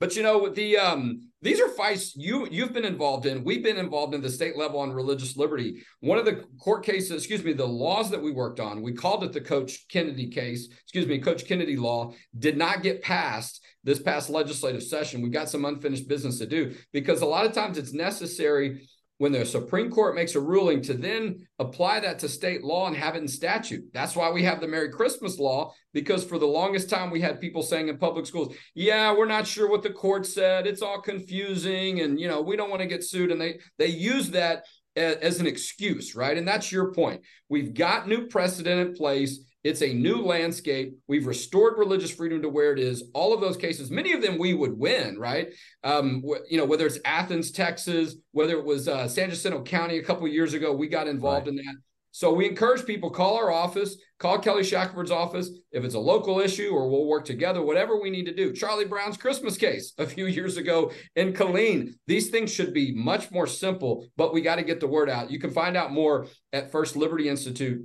But 0.00 0.16
you 0.16 0.22
know, 0.22 0.48
the 0.48 0.76
um 0.76 1.30
these 1.44 1.60
are 1.60 1.68
fights 1.68 2.16
you 2.16 2.48
you've 2.50 2.72
been 2.72 2.86
involved 2.86 3.26
in. 3.26 3.44
We've 3.44 3.62
been 3.62 3.76
involved 3.76 4.14
in 4.14 4.22
the 4.22 4.30
state 4.30 4.56
level 4.56 4.80
on 4.80 4.92
religious 4.92 5.36
liberty. 5.36 5.84
One 6.00 6.18
of 6.18 6.24
the 6.24 6.42
court 6.58 6.84
cases, 6.84 7.12
excuse 7.12 7.44
me, 7.44 7.52
the 7.52 7.66
laws 7.66 8.10
that 8.10 8.22
we 8.22 8.32
worked 8.32 8.60
on, 8.60 8.80
we 8.80 8.94
called 8.94 9.22
it 9.24 9.34
the 9.34 9.42
Coach 9.42 9.86
Kennedy 9.88 10.28
case. 10.28 10.68
Excuse 10.82 11.06
me, 11.06 11.18
Coach 11.18 11.46
Kennedy 11.46 11.76
law 11.76 12.14
did 12.38 12.56
not 12.56 12.82
get 12.82 13.02
passed 13.02 13.62
this 13.84 14.00
past 14.00 14.30
legislative 14.30 14.82
session. 14.82 15.20
We 15.20 15.28
got 15.28 15.50
some 15.50 15.66
unfinished 15.66 16.08
business 16.08 16.38
to 16.38 16.46
do 16.46 16.74
because 16.94 17.20
a 17.20 17.26
lot 17.26 17.44
of 17.44 17.52
times 17.52 17.76
it's 17.76 17.92
necessary 17.92 18.88
when 19.18 19.32
the 19.32 19.46
Supreme 19.46 19.90
Court 19.90 20.14
makes 20.14 20.34
a 20.34 20.40
ruling 20.40 20.82
to 20.82 20.94
then 20.94 21.46
apply 21.58 22.00
that 22.00 22.18
to 22.18 22.28
state 22.28 22.64
law 22.64 22.88
and 22.88 22.96
have 22.96 23.14
it 23.14 23.22
in 23.22 23.28
statute. 23.28 23.84
That's 23.92 24.16
why 24.16 24.30
we 24.30 24.42
have 24.42 24.60
the 24.60 24.66
Merry 24.66 24.90
Christmas 24.90 25.38
law, 25.38 25.72
because 25.92 26.24
for 26.24 26.38
the 26.38 26.46
longest 26.46 26.90
time 26.90 27.10
we 27.10 27.20
had 27.20 27.40
people 27.40 27.62
saying 27.62 27.88
in 27.88 27.98
public 27.98 28.26
schools, 28.26 28.56
yeah, 28.74 29.12
we're 29.16 29.26
not 29.26 29.46
sure 29.46 29.70
what 29.70 29.82
the 29.82 29.90
court 29.90 30.26
said. 30.26 30.66
It's 30.66 30.82
all 30.82 31.00
confusing. 31.00 32.00
And, 32.00 32.18
you 32.18 32.26
know, 32.26 32.40
we 32.40 32.56
don't 32.56 32.70
want 32.70 32.82
to 32.82 32.88
get 32.88 33.04
sued. 33.04 33.30
And 33.30 33.40
they 33.40 33.60
they 33.78 33.86
use 33.86 34.30
that 34.30 34.64
as, 34.96 35.16
as 35.16 35.40
an 35.40 35.46
excuse, 35.46 36.16
right? 36.16 36.36
And 36.36 36.46
that's 36.46 36.72
your 36.72 36.92
point. 36.92 37.22
We've 37.48 37.72
got 37.72 38.08
new 38.08 38.26
precedent 38.26 38.88
in 38.88 38.94
place. 38.94 39.38
It's 39.64 39.80
a 39.80 39.94
new 39.94 40.22
landscape. 40.22 40.94
We've 41.08 41.26
restored 41.26 41.78
religious 41.78 42.10
freedom 42.10 42.42
to 42.42 42.50
where 42.50 42.72
it 42.72 42.78
is. 42.78 43.04
All 43.14 43.32
of 43.32 43.40
those 43.40 43.56
cases, 43.56 43.90
many 43.90 44.12
of 44.12 44.20
them 44.20 44.38
we 44.38 44.52
would 44.52 44.78
win, 44.78 45.18
right? 45.18 45.48
Um, 45.82 46.22
you 46.50 46.58
know, 46.58 46.66
whether 46.66 46.86
it's 46.86 46.98
Athens, 47.06 47.50
Texas, 47.50 48.16
whether 48.32 48.58
it 48.58 48.64
was 48.64 48.88
uh, 48.88 49.08
San 49.08 49.30
Jacinto 49.30 49.62
County 49.62 49.96
a 49.96 50.04
couple 50.04 50.28
years 50.28 50.52
ago, 50.52 50.74
we 50.74 50.86
got 50.86 51.08
involved 51.08 51.46
right. 51.46 51.56
in 51.58 51.64
that. 51.64 51.76
So 52.10 52.32
we 52.32 52.46
encourage 52.46 52.86
people 52.86 53.10
call 53.10 53.36
our 53.36 53.50
office, 53.50 53.96
call 54.20 54.38
Kelly 54.38 54.62
Shackelford's 54.62 55.10
office 55.10 55.50
if 55.72 55.82
it's 55.82 55.96
a 55.96 55.98
local 55.98 56.38
issue, 56.38 56.70
or 56.70 56.88
we'll 56.88 57.06
work 57.06 57.24
together. 57.24 57.60
Whatever 57.60 58.00
we 58.00 58.08
need 58.08 58.26
to 58.26 58.34
do. 58.34 58.52
Charlie 58.52 58.84
Brown's 58.84 59.16
Christmas 59.16 59.56
case 59.56 59.94
a 59.98 60.06
few 60.06 60.26
years 60.26 60.56
ago 60.56 60.92
in 61.16 61.32
Killeen. 61.32 61.94
These 62.06 62.28
things 62.28 62.52
should 62.52 62.72
be 62.72 62.94
much 62.94 63.32
more 63.32 63.48
simple, 63.48 64.06
but 64.16 64.32
we 64.32 64.42
got 64.42 64.56
to 64.56 64.62
get 64.62 64.78
the 64.78 64.86
word 64.86 65.10
out. 65.10 65.30
You 65.30 65.40
can 65.40 65.50
find 65.50 65.76
out 65.76 65.90
more 65.90 66.26
at 66.52 66.70
First 66.70 66.94
Liberty 66.94 67.28
Institute 67.28 67.84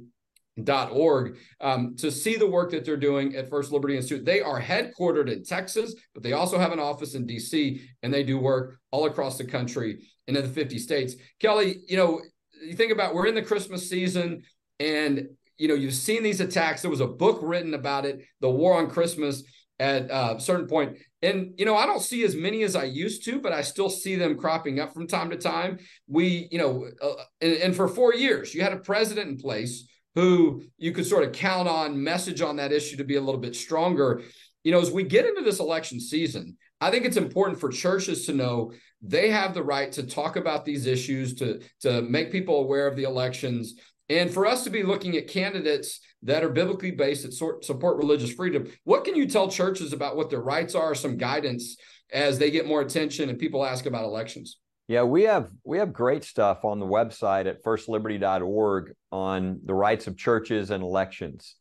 org 0.68 1.38
um, 1.62 1.96
to 1.98 2.12
see 2.12 2.36
the 2.36 2.48
work 2.48 2.72
that 2.72 2.86
they're 2.86 2.98
doing 2.98 3.36
at 3.36 3.50
First 3.50 3.72
Liberty 3.72 3.96
Institute. 3.96 4.26
They 4.26 4.42
are 4.42 4.62
headquartered 4.62 5.32
in 5.32 5.44
Texas, 5.44 5.96
but 6.14 6.24
they 6.24 6.34
also 6.34 6.58
have 6.58 6.72
an 6.72 6.80
office 6.80 7.16
in 7.16 7.26
DC 7.26 7.82
and 8.04 8.14
they 8.14 8.24
do 8.24 8.38
work 8.38 8.80
all 8.92 9.06
across 9.06 9.38
the 9.38 9.46
country 9.46 10.00
and 10.28 10.36
in 10.36 10.44
the 10.44 10.50
50 10.50 10.78
states. 10.78 11.16
Kelly, 11.40 11.78
you 11.88 11.98
know, 11.98 12.22
you 12.62 12.74
think 12.74 12.92
about 12.92 13.14
we're 13.14 13.28
in 13.28 13.36
the 13.36 13.42
Christmas 13.42 13.90
season 13.90 14.44
and 14.80 15.28
you 15.58 15.68
know 15.68 15.76
you've 15.76 15.94
seen 15.94 16.24
these 16.24 16.42
attacks. 16.42 16.82
There 16.82 16.92
was 16.92 17.02
a 17.02 17.08
book 17.08 17.40
written 17.42 17.74
about 17.74 18.06
it, 18.06 18.22
The 18.42 18.50
War 18.50 18.78
on 18.78 18.90
Christmas 18.90 19.44
at 19.80 20.12
uh, 20.12 20.36
a 20.38 20.42
certain 20.42 20.68
point. 20.68 20.98
And 21.22 21.54
you 21.58 21.66
know, 21.66 21.76
I 21.76 21.86
don't 21.86 22.02
see 22.02 22.24
as 22.24 22.36
many 22.36 22.64
as 22.64 22.76
I 22.76 22.84
used 22.86 23.26
to, 23.26 23.40
but 23.40 23.52
I 23.52 23.62
still 23.62 23.90
see 23.90 24.16
them 24.16 24.38
cropping 24.38 24.80
up 24.80 24.94
from 24.94 25.08
time 25.08 25.30
to 25.30 25.38
time. 25.38 25.80
We, 26.08 26.48
you 26.52 26.60
know, 26.60 26.88
uh, 27.02 27.24
and, 27.42 27.54
and 27.54 27.76
for 27.76 27.88
four 27.88 28.14
years, 28.14 28.54
you 28.54 28.62
had 28.62 28.74
a 28.74 28.78
president 28.78 29.30
in 29.30 29.38
place 29.38 29.88
who 30.16 30.64
you 30.78 30.92
could 30.92 31.06
sort 31.06 31.24
of 31.24 31.32
count 31.32 31.68
on 31.68 32.04
message 32.04 32.42
on 32.42 32.58
that 32.58 32.72
issue 32.72 32.98
to 32.98 33.04
be 33.04 33.16
a 33.16 33.22
little 33.22 33.40
bit 33.40 33.56
stronger. 33.56 34.22
You 34.64 34.72
know, 34.72 34.82
as 34.82 34.92
we 34.92 35.04
get 35.04 35.26
into 35.26 35.42
this 35.42 35.60
election 35.60 36.00
season, 36.00 36.58
I 36.82 36.92
think 36.92 37.06
it's 37.06 37.18
important 37.18 37.60
for 37.60 37.70
churches 37.70 38.26
to 38.26 38.34
know 38.34 38.74
they 39.02 39.30
have 39.30 39.54
the 39.54 39.64
right 39.64 39.92
to 39.94 40.04
talk 40.04 40.36
about 40.36 40.66
these 40.66 40.86
issues, 40.86 41.34
to, 41.36 41.62
to 41.82 42.02
make 42.02 42.32
people 42.32 42.60
aware 42.60 42.88
of 42.88 42.96
the 42.96 43.04
elections, 43.04 43.76
and 44.10 44.32
for 44.32 44.46
us 44.46 44.64
to 44.64 44.70
be 44.70 44.84
looking 44.84 45.16
at 45.16 45.28
candidates 45.28 46.00
that 46.24 46.44
are 46.44 46.50
biblically 46.50 46.92
based 46.92 47.24
that 47.24 47.34
sort, 47.34 47.64
support 47.64 47.98
religious 47.98 48.34
freedom. 48.34 48.68
What 48.84 49.06
can 49.06 49.16
you 49.16 49.28
tell 49.28 49.50
churches 49.50 49.94
about 49.94 50.18
what 50.18 50.30
their 50.30 50.42
rights 50.42 50.76
are, 50.76 50.96
some 50.96 51.18
guidance 51.18 51.78
as 52.12 52.40
they 52.40 52.52
get 52.52 52.68
more 52.68 52.82
attention 52.82 53.30
and 53.30 53.40
people 53.40 53.66
ask 53.66 53.86
about 53.86 54.04
elections? 54.04 54.58
Yeah, 54.90 55.04
we 55.04 55.22
have 55.24 55.52
we 55.64 55.78
have 55.78 55.94
great 55.94 56.24
stuff 56.24 56.66
on 56.66 56.80
the 56.80 56.86
website 56.86 57.46
at 57.46 57.64
firstliberty.org 57.64 58.94
on 59.12 59.60
the 59.64 59.76
rights 59.76 60.08
of 60.08 60.18
churches 60.18 60.72
and 60.72 60.82
elections. 60.82 61.56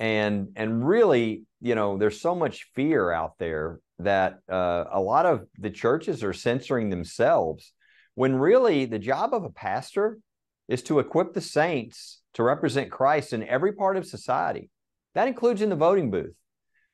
And 0.00 0.48
and 0.56 0.84
really, 0.84 1.44
you 1.60 1.76
know, 1.76 1.96
there's 1.96 2.20
so 2.20 2.34
much 2.34 2.66
fear 2.74 3.12
out 3.12 3.34
there 3.38 3.78
that 4.00 4.40
uh, 4.50 4.86
a 4.90 5.00
lot 5.00 5.26
of 5.26 5.46
the 5.60 5.70
churches 5.70 6.24
are 6.24 6.32
censoring 6.32 6.90
themselves 6.90 7.72
when 8.16 8.34
really 8.34 8.84
the 8.84 8.98
job 8.98 9.32
of 9.32 9.44
a 9.44 9.50
pastor 9.50 10.18
is 10.66 10.82
to 10.82 10.98
equip 10.98 11.34
the 11.34 11.40
saints 11.40 12.20
to 12.34 12.42
represent 12.42 12.90
Christ 12.90 13.32
in 13.32 13.44
every 13.44 13.74
part 13.74 13.96
of 13.96 14.06
society. 14.06 14.70
That 15.14 15.28
includes 15.28 15.62
in 15.62 15.68
the 15.68 15.76
voting 15.76 16.10
booth. 16.10 16.34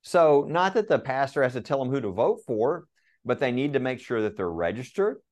So, 0.03 0.45
not 0.47 0.75
that 0.75 0.89
the 0.89 0.99
pastor 0.99 1.43
has 1.43 1.55
to 1.55 1.63
tell 1.63 1.79
them 1.79 1.91
who 1.91 2.03
to 2.03 2.11
vote 2.11 2.41
for, 2.47 2.85
but 3.25 3.39
they 3.39 3.53
need 3.53 3.73
to 3.73 3.81
make 3.81 4.01
sure 4.01 4.21
that 4.21 4.37
they're 4.37 4.51
registered. 4.51 5.23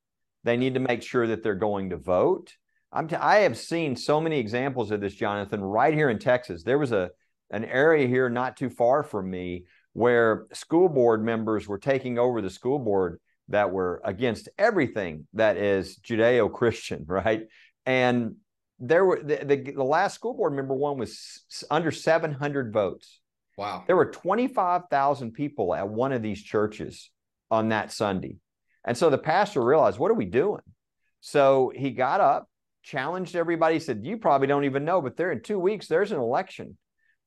They 0.46 0.56
need 0.56 0.74
to 0.74 0.80
make 0.80 1.02
sure 1.02 1.26
that 1.26 1.42
they're 1.42 1.56
going 1.56 1.90
to 1.90 1.96
vote. 1.96 2.54
I'm 2.92 3.08
t- 3.08 3.16
I 3.16 3.38
have 3.38 3.58
seen 3.58 3.96
so 3.96 4.20
many 4.20 4.38
examples 4.38 4.92
of 4.92 5.00
this, 5.00 5.12
Jonathan, 5.12 5.60
right 5.60 5.92
here 5.92 6.08
in 6.08 6.20
Texas. 6.20 6.62
There 6.62 6.78
was 6.78 6.92
a 6.92 7.10
an 7.50 7.64
area 7.64 8.06
here 8.06 8.30
not 8.30 8.56
too 8.56 8.70
far 8.70 9.02
from 9.02 9.28
me 9.28 9.64
where 9.92 10.46
school 10.52 10.88
board 10.88 11.24
members 11.24 11.66
were 11.66 11.78
taking 11.78 12.16
over 12.16 12.40
the 12.40 12.50
school 12.50 12.78
board 12.78 13.20
that 13.48 13.72
were 13.72 14.00
against 14.04 14.48
everything 14.56 15.26
that 15.34 15.56
is 15.56 15.98
Judeo 15.98 16.52
Christian, 16.52 17.04
right? 17.08 17.48
And 17.84 18.36
there 18.78 19.04
were 19.04 19.20
the, 19.20 19.44
the, 19.44 19.72
the, 19.72 19.84
last 19.84 20.14
school 20.14 20.34
board 20.34 20.52
member 20.54 20.74
one 20.74 20.96
was 20.96 21.64
under 21.72 21.90
700 21.90 22.72
votes. 22.72 23.20
Wow. 23.58 23.82
There 23.88 23.96
were 23.96 24.12
25,000 24.12 25.32
people 25.32 25.74
at 25.74 25.88
one 25.88 26.12
of 26.12 26.22
these 26.22 26.40
churches 26.40 27.10
on 27.50 27.70
that 27.70 27.90
Sunday. 27.90 28.38
And 28.86 28.96
so 28.96 29.10
the 29.10 29.18
pastor 29.18 29.62
realized, 29.62 29.98
what 29.98 30.10
are 30.10 30.14
we 30.14 30.24
doing? 30.24 30.62
So 31.20 31.72
he 31.74 31.90
got 31.90 32.20
up, 32.20 32.48
challenged 32.82 33.34
everybody, 33.34 33.80
said, 33.80 34.04
You 34.04 34.16
probably 34.16 34.46
don't 34.46 34.64
even 34.64 34.84
know, 34.84 35.02
but 35.02 35.16
there 35.16 35.32
in 35.32 35.42
two 35.42 35.58
weeks, 35.58 35.88
there's 35.88 36.12
an 36.12 36.18
election. 36.18 36.78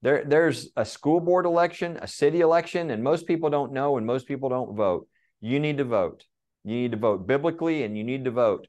There, 0.02 0.24
there's 0.26 0.70
a 0.78 0.86
school 0.86 1.20
board 1.20 1.46
election, 1.46 1.98
a 2.02 2.08
city 2.08 2.40
election, 2.40 2.90
and 2.90 3.04
most 3.04 3.28
people 3.28 3.50
don't 3.50 3.74
know 3.74 3.98
and 3.98 4.06
most 4.08 4.28
people 4.28 4.48
don't 4.48 4.76
vote. 4.76 5.08
You 5.42 5.60
need 5.60 5.78
to 5.78 5.84
vote. 5.84 6.24
You 6.64 6.76
need 6.76 6.92
to 6.92 6.98
vote 6.98 7.28
biblically 7.28 7.84
and 7.84 7.98
you 7.98 8.06
need 8.06 8.26
to 8.26 8.32
vote. 8.32 8.68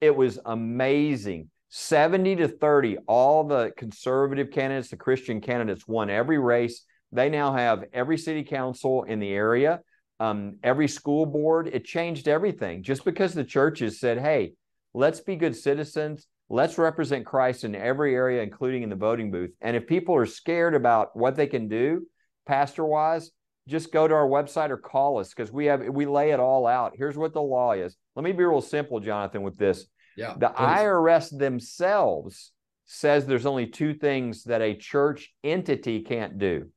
It 0.00 0.16
was 0.16 0.38
amazing. 0.44 1.50
70 1.70 2.36
to 2.36 2.48
30, 2.48 2.98
all 3.06 3.44
the 3.44 3.72
conservative 3.76 4.50
candidates, 4.50 4.88
the 4.88 4.96
Christian 4.96 5.42
candidates 5.42 5.86
won 5.86 6.08
every 6.08 6.38
race. 6.38 6.84
They 7.12 7.28
now 7.28 7.52
have 7.52 7.84
every 7.92 8.16
city 8.16 8.44
council 8.44 9.02
in 9.02 9.18
the 9.18 9.30
area, 9.30 9.80
um, 10.20 10.56
every 10.62 10.88
school 10.88 11.26
board. 11.26 11.68
It 11.72 11.84
changed 11.84 12.28
everything 12.28 12.82
just 12.82 13.04
because 13.04 13.34
the 13.34 13.44
churches 13.44 14.00
said, 14.00 14.18
hey, 14.18 14.52
let's 14.94 15.20
be 15.20 15.36
good 15.36 15.56
citizens. 15.56 16.26
Let's 16.50 16.78
represent 16.78 17.26
Christ 17.26 17.64
in 17.64 17.74
every 17.74 18.14
area, 18.14 18.42
including 18.42 18.82
in 18.82 18.88
the 18.88 18.96
voting 18.96 19.30
booth. 19.30 19.50
And 19.60 19.76
if 19.76 19.86
people 19.86 20.14
are 20.16 20.26
scared 20.26 20.74
about 20.74 21.14
what 21.14 21.36
they 21.36 21.46
can 21.46 21.68
do, 21.68 22.06
pastor 22.46 22.84
wise, 22.84 23.30
just 23.68 23.92
go 23.92 24.08
to 24.08 24.14
our 24.14 24.26
website 24.26 24.70
or 24.70 24.78
call 24.78 25.18
us 25.18 25.28
because 25.28 25.52
we 25.52 25.66
have 25.66 25.86
we 25.88 26.06
lay 26.06 26.30
it 26.30 26.40
all 26.40 26.66
out. 26.66 26.94
Here's 26.96 27.18
what 27.18 27.34
the 27.34 27.42
law 27.42 27.72
is. 27.72 27.94
Let 28.16 28.24
me 28.24 28.32
be 28.32 28.44
real 28.44 28.62
simple, 28.62 28.98
Jonathan, 28.98 29.42
with 29.42 29.58
this. 29.58 29.84
Yeah. 30.16 30.34
The 30.38 30.48
please. 30.48 30.64
IRS 30.64 31.38
themselves 31.38 32.52
says 32.86 33.26
there's 33.26 33.46
only 33.46 33.66
two 33.66 33.92
things 33.92 34.44
that 34.44 34.62
a 34.62 34.74
church 34.74 35.32
entity 35.44 36.00
can't 36.00 36.38
do. 36.38 36.70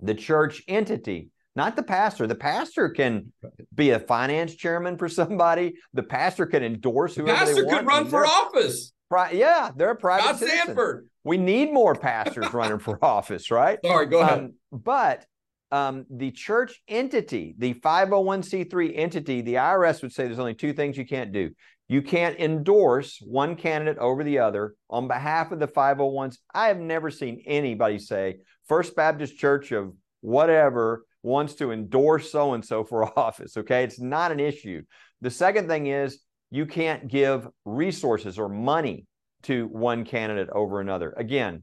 The 0.00 0.14
church 0.14 0.62
entity, 0.68 1.30
not 1.56 1.76
the 1.76 1.82
pastor. 1.82 2.26
The 2.26 2.34
pastor 2.34 2.88
can 2.90 3.32
be 3.74 3.90
a 3.90 3.98
finance 3.98 4.54
chairman 4.54 4.96
for 4.96 5.08
somebody. 5.08 5.74
The 5.94 6.02
pastor 6.02 6.46
can 6.46 6.62
endorse 6.62 7.14
whoever 7.14 7.36
pastor 7.36 7.54
they 7.56 7.62
want. 7.62 7.78
could 7.78 7.86
run 7.86 8.06
for 8.06 8.26
office. 8.26 8.92
Pri- 9.08 9.32
yeah, 9.32 9.70
they're 9.74 9.90
a 9.90 9.96
private 9.96 10.24
Scott 10.24 10.38
citizen. 10.38 10.66
Sanford. 10.66 11.08
We 11.24 11.36
need 11.36 11.72
more 11.72 11.94
pastors 11.94 12.52
running 12.54 12.78
for 12.78 13.04
office, 13.04 13.50
right? 13.50 13.78
Sorry, 13.84 14.06
go 14.06 14.20
ahead. 14.20 14.38
Um, 14.38 14.54
but 14.70 15.26
um, 15.72 16.06
the 16.08 16.30
church 16.30 16.80
entity, 16.88 17.54
the 17.58 17.74
501c3 17.74 18.92
entity, 18.94 19.40
the 19.40 19.54
IRS 19.54 20.02
would 20.02 20.12
say 20.12 20.24
there's 20.24 20.38
only 20.38 20.54
two 20.54 20.72
things 20.72 20.96
you 20.96 21.06
can't 21.06 21.32
do. 21.32 21.50
You 21.88 22.02
can't 22.02 22.38
endorse 22.38 23.18
one 23.20 23.56
candidate 23.56 23.98
over 23.98 24.22
the 24.22 24.38
other 24.38 24.74
on 24.88 25.08
behalf 25.08 25.50
of 25.50 25.58
the 25.58 25.66
501s. 25.66 26.38
I 26.54 26.68
have 26.68 26.78
never 26.78 27.10
seen 27.10 27.42
anybody 27.46 27.98
say 27.98 28.36
First 28.68 28.94
Baptist 28.94 29.36
Church 29.36 29.72
of 29.72 29.92
whatever 30.20 31.04
wants 31.22 31.54
to 31.56 31.72
endorse 31.72 32.30
so 32.30 32.54
and 32.54 32.64
so 32.64 32.84
for 32.84 33.04
office. 33.18 33.56
Okay. 33.56 33.84
It's 33.84 34.00
not 34.00 34.32
an 34.32 34.40
issue. 34.40 34.82
The 35.20 35.30
second 35.30 35.68
thing 35.68 35.86
is 35.86 36.20
you 36.50 36.66
can't 36.66 37.08
give 37.08 37.48
resources 37.64 38.38
or 38.38 38.48
money 38.48 39.06
to 39.42 39.66
one 39.68 40.04
candidate 40.04 40.48
over 40.50 40.80
another. 40.80 41.14
Again, 41.16 41.62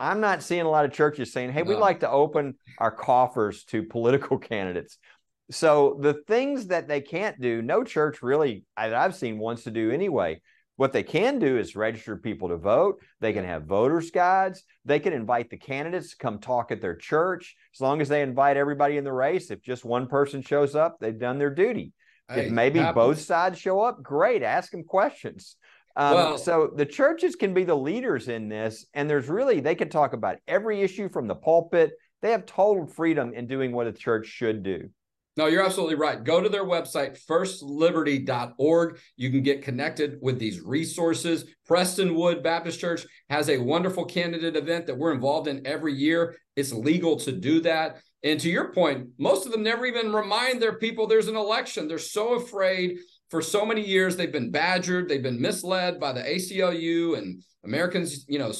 I'm 0.00 0.20
not 0.20 0.42
seeing 0.42 0.62
a 0.62 0.70
lot 0.70 0.84
of 0.84 0.92
churches 0.92 1.32
saying, 1.32 1.52
hey, 1.52 1.62
no. 1.62 1.70
we'd 1.70 1.78
like 1.78 2.00
to 2.00 2.10
open 2.10 2.54
our 2.78 2.90
coffers 2.90 3.64
to 3.64 3.82
political 3.90 4.38
candidates. 4.38 4.98
So 5.50 5.98
the 6.00 6.14
things 6.26 6.68
that 6.68 6.88
they 6.88 7.00
can't 7.00 7.40
do, 7.40 7.62
no 7.62 7.84
church 7.84 8.22
really, 8.22 8.64
that 8.76 8.94
I've 8.94 9.14
seen, 9.14 9.38
wants 9.38 9.64
to 9.64 9.70
do 9.70 9.90
anyway. 9.90 10.40
What 10.76 10.92
they 10.92 11.04
can 11.04 11.38
do 11.38 11.56
is 11.56 11.76
register 11.76 12.16
people 12.16 12.48
to 12.48 12.56
vote. 12.56 13.00
They 13.20 13.32
can 13.32 13.44
have 13.44 13.64
voters' 13.64 14.10
guides. 14.10 14.64
They 14.84 14.98
can 14.98 15.12
invite 15.12 15.50
the 15.50 15.56
candidates 15.56 16.10
to 16.10 16.16
come 16.16 16.38
talk 16.40 16.72
at 16.72 16.80
their 16.80 16.96
church. 16.96 17.54
As 17.74 17.80
long 17.80 18.00
as 18.00 18.08
they 18.08 18.22
invite 18.22 18.56
everybody 18.56 18.96
in 18.96 19.04
the 19.04 19.12
race, 19.12 19.50
if 19.50 19.62
just 19.62 19.84
one 19.84 20.08
person 20.08 20.42
shows 20.42 20.74
up, 20.74 20.98
they've 20.98 21.18
done 21.18 21.38
their 21.38 21.54
duty. 21.54 21.92
Hey, 22.28 22.46
if 22.46 22.52
maybe 22.52 22.80
happens. 22.80 22.94
both 22.94 23.20
sides 23.20 23.58
show 23.58 23.80
up, 23.80 24.02
great. 24.02 24.42
Ask 24.42 24.72
them 24.72 24.82
questions. 24.82 25.56
Um, 25.96 26.14
well, 26.14 26.38
so 26.38 26.72
the 26.74 26.86
churches 26.86 27.36
can 27.36 27.54
be 27.54 27.62
the 27.64 27.76
leaders 27.76 28.28
in 28.28 28.48
this, 28.48 28.86
and 28.94 29.08
there's 29.08 29.28
really 29.28 29.60
they 29.60 29.76
can 29.76 29.88
talk 29.88 30.12
about 30.12 30.38
every 30.48 30.80
issue 30.80 31.08
from 31.08 31.28
the 31.28 31.36
pulpit. 31.36 31.92
They 32.20 32.32
have 32.32 32.46
total 32.46 32.86
freedom 32.86 33.32
in 33.32 33.46
doing 33.46 33.70
what 33.70 33.86
a 33.86 33.92
church 33.92 34.26
should 34.26 34.64
do. 34.64 34.88
No, 35.36 35.46
you're 35.46 35.64
absolutely 35.64 35.96
right. 35.96 36.22
Go 36.22 36.40
to 36.40 36.48
their 36.48 36.64
website, 36.64 37.18
firstliberty.org. 37.26 38.98
You 39.16 39.30
can 39.30 39.42
get 39.42 39.62
connected 39.62 40.18
with 40.22 40.38
these 40.38 40.60
resources. 40.60 41.44
Prestonwood 41.68 42.42
Baptist 42.42 42.78
Church 42.78 43.04
has 43.30 43.48
a 43.48 43.58
wonderful 43.58 44.04
candidate 44.04 44.54
event 44.54 44.86
that 44.86 44.96
we're 44.96 45.12
involved 45.12 45.48
in 45.48 45.66
every 45.66 45.92
year. 45.92 46.36
It's 46.54 46.72
legal 46.72 47.16
to 47.20 47.32
do 47.32 47.60
that. 47.62 48.00
And 48.22 48.38
to 48.40 48.48
your 48.48 48.72
point, 48.72 49.08
most 49.18 49.44
of 49.44 49.52
them 49.52 49.62
never 49.62 49.84
even 49.86 50.12
remind 50.12 50.62
their 50.62 50.78
people 50.78 51.06
there's 51.06 51.28
an 51.28 51.36
election. 51.36 51.88
They're 51.88 51.98
so 51.98 52.34
afraid 52.34 52.98
for 53.28 53.42
so 53.42 53.66
many 53.66 53.84
years. 53.84 54.16
They've 54.16 54.30
been 54.30 54.52
badgered, 54.52 55.08
they've 55.08 55.22
been 55.22 55.40
misled 55.40 55.98
by 55.98 56.12
the 56.12 56.22
ACLU 56.22 57.18
and 57.18 57.42
Americans, 57.64 58.24
you 58.28 58.38
know, 58.38 58.52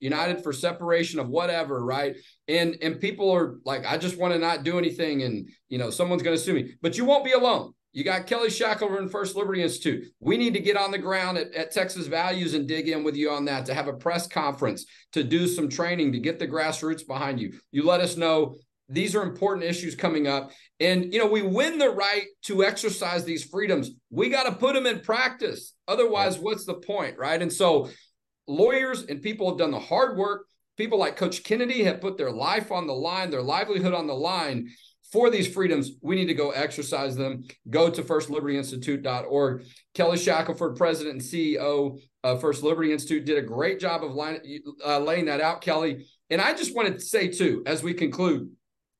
United 0.00 0.42
for 0.42 0.52
separation 0.52 1.18
of 1.18 1.28
whatever, 1.28 1.84
right? 1.84 2.16
And 2.46 2.76
and 2.82 3.00
people 3.00 3.30
are 3.30 3.58
like, 3.64 3.84
I 3.86 3.98
just 3.98 4.18
want 4.18 4.32
to 4.32 4.38
not 4.38 4.62
do 4.62 4.78
anything, 4.78 5.22
and 5.22 5.48
you 5.68 5.78
know, 5.78 5.90
someone's 5.90 6.22
going 6.22 6.36
to 6.36 6.42
sue 6.42 6.54
me. 6.54 6.74
But 6.82 6.96
you 6.96 7.04
won't 7.04 7.24
be 7.24 7.32
alone. 7.32 7.72
You 7.92 8.04
got 8.04 8.26
Kelly 8.26 8.50
Shackelford 8.50 9.10
First 9.10 9.34
Liberty 9.34 9.62
Institute. 9.62 10.04
We 10.20 10.36
need 10.36 10.54
to 10.54 10.60
get 10.60 10.76
on 10.76 10.90
the 10.90 10.98
ground 10.98 11.38
at, 11.38 11.52
at 11.54 11.72
Texas 11.72 12.06
Values 12.06 12.54
and 12.54 12.68
dig 12.68 12.88
in 12.88 13.02
with 13.02 13.16
you 13.16 13.30
on 13.30 13.46
that, 13.46 13.66
to 13.66 13.74
have 13.74 13.88
a 13.88 13.94
press 13.94 14.28
conference, 14.28 14.84
to 15.12 15.24
do 15.24 15.48
some 15.48 15.68
training, 15.68 16.12
to 16.12 16.20
get 16.20 16.38
the 16.38 16.46
grassroots 16.46 17.06
behind 17.06 17.40
you. 17.40 17.58
You 17.72 17.84
let 17.84 18.00
us 18.00 18.16
know 18.16 18.56
these 18.90 19.16
are 19.16 19.22
important 19.22 19.66
issues 19.66 19.94
coming 19.94 20.28
up. 20.28 20.50
And, 20.80 21.12
you 21.12 21.18
know, 21.18 21.26
we 21.26 21.42
win 21.42 21.78
the 21.78 21.90
right 21.90 22.24
to 22.44 22.64
exercise 22.64 23.24
these 23.24 23.44
freedoms. 23.44 23.90
We 24.10 24.28
got 24.28 24.44
to 24.44 24.52
put 24.52 24.74
them 24.74 24.86
in 24.86 25.00
practice. 25.00 25.74
Otherwise, 25.86 26.38
what's 26.38 26.64
the 26.64 26.74
point, 26.74 27.18
right? 27.18 27.40
And 27.40 27.52
so 27.52 27.88
lawyers 28.48 29.04
and 29.04 29.22
people 29.22 29.48
have 29.48 29.58
done 29.58 29.70
the 29.70 29.78
hard 29.78 30.16
work 30.16 30.46
people 30.76 30.98
like 30.98 31.16
Coach 31.16 31.42
Kennedy 31.42 31.82
have 31.82 32.00
put 32.00 32.16
their 32.16 32.30
life 32.30 32.70
on 32.70 32.86
the 32.86 32.94
line, 32.94 33.30
their 33.30 33.42
livelihood 33.42 33.92
on 33.92 34.06
the 34.06 34.14
line 34.14 34.70
for 35.12 35.30
these 35.30 35.52
freedoms, 35.52 35.92
we 36.02 36.16
need 36.16 36.26
to 36.26 36.34
go 36.34 36.50
exercise 36.50 37.16
them. 37.16 37.44
Go 37.70 37.88
to 37.90 38.02
firstlibertyinstitute.org. 38.02 39.64
Kelly 39.94 40.18
Shackelford, 40.18 40.76
president 40.76 41.14
and 41.14 41.22
CEO 41.22 41.98
of 42.22 42.40
First 42.40 42.62
Liberty 42.62 42.92
Institute, 42.92 43.24
did 43.24 43.38
a 43.38 43.42
great 43.42 43.80
job 43.80 44.04
of 44.04 44.12
line, 44.12 44.40
uh, 44.84 44.98
laying 44.98 45.24
that 45.26 45.40
out, 45.40 45.62
Kelly. 45.62 46.06
And 46.30 46.40
I 46.40 46.54
just 46.54 46.76
wanted 46.76 46.94
to 46.94 47.00
say, 47.00 47.28
too, 47.28 47.62
as 47.64 47.82
we 47.82 47.94
conclude, 47.94 48.50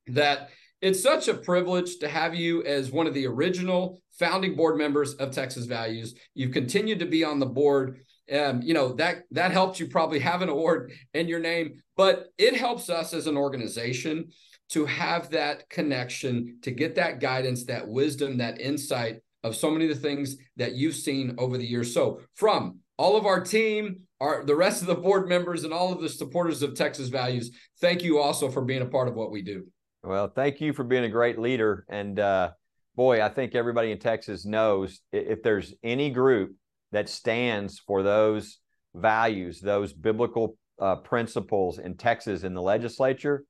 that 0.07 0.49
it's 0.81 1.03
such 1.03 1.29
a 1.29 1.35
privilege 1.35 1.99
to 1.99 2.09
have 2.09 2.35
you 2.35 2.63
as 2.65 2.91
one 2.91 3.07
of 3.07 3.13
the 3.13 3.27
original 3.27 4.01
founding 4.19 4.57
board 4.57 4.79
members 4.79 5.15
of 5.15 5.33
Texas 5.33 5.67
Values. 5.67 6.15
You've 6.35 6.53
continued 6.53 7.01
to 7.01 7.07
be 7.07 7.23
on 7.23 7.39
the 7.39 7.47
board. 7.47 8.01
Um, 8.33 8.61
you 8.63 8.75
know 8.75 8.93
that 8.95 9.23
that 9.31 9.53
helps 9.53 9.81
you 9.81 9.87
probably 9.87 10.19
have 10.19 10.43
an 10.43 10.49
award 10.49 10.93
in 11.15 11.29
your 11.29 11.41
name, 11.41 11.83
but 11.97 12.27
it 12.37 12.57
helps 12.57 12.91
us 12.91 13.15
as 13.15 13.27
an 13.27 13.37
organization 13.37 14.29
to 14.71 14.85
have 14.85 15.31
that 15.31 15.69
connection, 15.71 16.59
to 16.63 16.71
get 16.71 16.95
that 16.97 17.21
guidance, 17.21 17.65
that 17.65 17.89
wisdom, 17.89 18.39
that 18.39 18.61
insight 18.61 19.21
of 19.45 19.57
so 19.57 19.71
many 19.71 19.89
of 19.89 19.95
the 19.95 20.01
things 20.01 20.37
that 20.57 20.75
you've 20.75 20.95
seen 20.95 21.35
over 21.39 21.57
the 21.57 21.67
years. 21.67 21.95
So, 21.95 22.21
from 22.35 22.81
all 22.99 23.17
of 23.17 23.27
our 23.27 23.41
team, 23.41 24.01
our 24.21 24.45
the 24.45 24.57
rest 24.57 24.83
of 24.83 24.89
the 24.89 24.95
board 24.95 25.29
members, 25.29 25.65
and 25.65 25.73
all 25.73 25.93
of 25.93 26.01
the 26.01 26.09
supporters 26.09 26.63
of 26.63 26.75
Texas 26.75 27.09
Values, 27.09 27.51
thank 27.81 28.03
you 28.03 28.19
also 28.19 28.51
for 28.51 28.63
being 28.63 28.83
a 28.83 28.87
part 28.87 29.09
of 29.09 29.15
what 29.15 29.31
we 29.31 29.43
do. 29.43 29.67
Well, 30.03 30.29
thank 30.29 30.61
you 30.61 30.73
for 30.73 30.85
being 30.85 31.05
a 31.05 31.09
great 31.09 31.39
leader. 31.39 31.85
And 31.89 32.19
uh, 32.19 32.51
boy, 32.95 33.23
I 33.23 33.29
think 33.29 33.55
everybody 33.55 33.91
in 33.91 33.99
Texas 33.99 34.45
knows 34.45 35.01
if 35.13 35.43
there's 35.43 35.75
any 35.83 36.11
group 36.11 36.55
that 36.93 37.09
stands 37.09 37.79
for 37.79 38.03
those 38.03 38.59
values, 38.95 39.61
those 39.61 39.93
biblical 39.93 40.57
uh, 40.81 40.97
principles 40.97 41.79
in 41.79 41.97
Texas 41.97 42.45
in 42.45 42.55
the 42.55 42.63
legislature, 42.63 43.45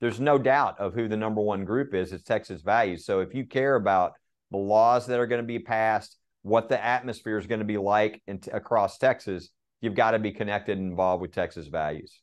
there's 0.00 0.20
no 0.20 0.38
doubt 0.38 0.78
of 0.78 0.94
who 0.94 1.08
the 1.08 1.16
number 1.16 1.40
one 1.40 1.64
group 1.64 1.94
is. 1.94 2.12
It's 2.12 2.22
Texas 2.22 2.62
Values. 2.62 3.04
So 3.04 3.20
if 3.20 3.34
you 3.34 3.44
care 3.44 3.74
about 3.74 4.12
the 4.50 4.58
laws 4.58 5.06
that 5.06 5.18
are 5.18 5.26
going 5.26 5.40
to 5.40 5.46
be 5.46 5.58
passed, 5.58 6.16
what 6.42 6.68
the 6.68 6.82
atmosphere 6.82 7.38
is 7.38 7.46
going 7.46 7.58
to 7.58 7.64
be 7.64 7.78
like 7.78 8.22
in, 8.26 8.40
across 8.52 8.98
Texas, 8.98 9.50
you've 9.80 9.94
got 9.94 10.12
to 10.12 10.18
be 10.18 10.30
connected 10.30 10.78
and 10.78 10.90
involved 10.90 11.20
with 11.20 11.32
Texas 11.32 11.66
Values. 11.66 12.20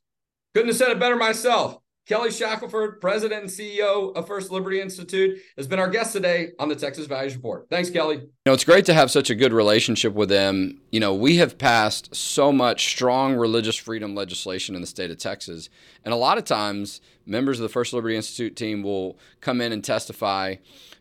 Couldn't 0.53 0.69
have 0.69 0.77
said 0.77 0.91
it 0.91 0.99
better 0.99 1.17
myself. 1.17 1.77
Kelly 2.05 2.29
Shackelford, 2.29 3.01
President 3.01 3.41
and 3.41 3.49
CEO 3.49 4.15
of 4.15 4.27
First 4.27 4.51
Liberty 4.51 4.79
Institute, 4.79 5.39
has 5.57 5.67
been 5.67 5.79
our 5.79 5.89
guest 5.89 6.13
today 6.13 6.51
on 6.59 6.69
the 6.69 6.75
Texas 6.75 7.07
Values 7.07 7.35
Report. 7.35 7.65
Thanks, 7.71 7.89
Kelly. 7.89 8.17
You 8.17 8.29
know, 8.45 8.53
it's 8.53 8.63
great 8.63 8.85
to 8.85 8.93
have 8.93 9.09
such 9.09 9.31
a 9.31 9.35
good 9.35 9.51
relationship 9.51 10.13
with 10.13 10.29
them. 10.29 10.81
You 10.91 10.99
know, 10.99 11.15
we 11.15 11.37
have 11.37 11.57
passed 11.57 12.15
so 12.15 12.51
much 12.51 12.89
strong 12.89 13.35
religious 13.35 13.75
freedom 13.75 14.13
legislation 14.13 14.75
in 14.75 14.81
the 14.81 14.87
state 14.87 15.09
of 15.09 15.17
Texas. 15.17 15.67
And 16.03 16.13
a 16.13 16.17
lot 16.17 16.37
of 16.37 16.43
times, 16.43 17.01
members 17.25 17.59
of 17.59 17.63
the 17.63 17.69
First 17.69 17.91
Liberty 17.91 18.15
Institute 18.15 18.55
team 18.55 18.83
will 18.83 19.17
come 19.41 19.59
in 19.59 19.71
and 19.71 19.83
testify. 19.83 20.57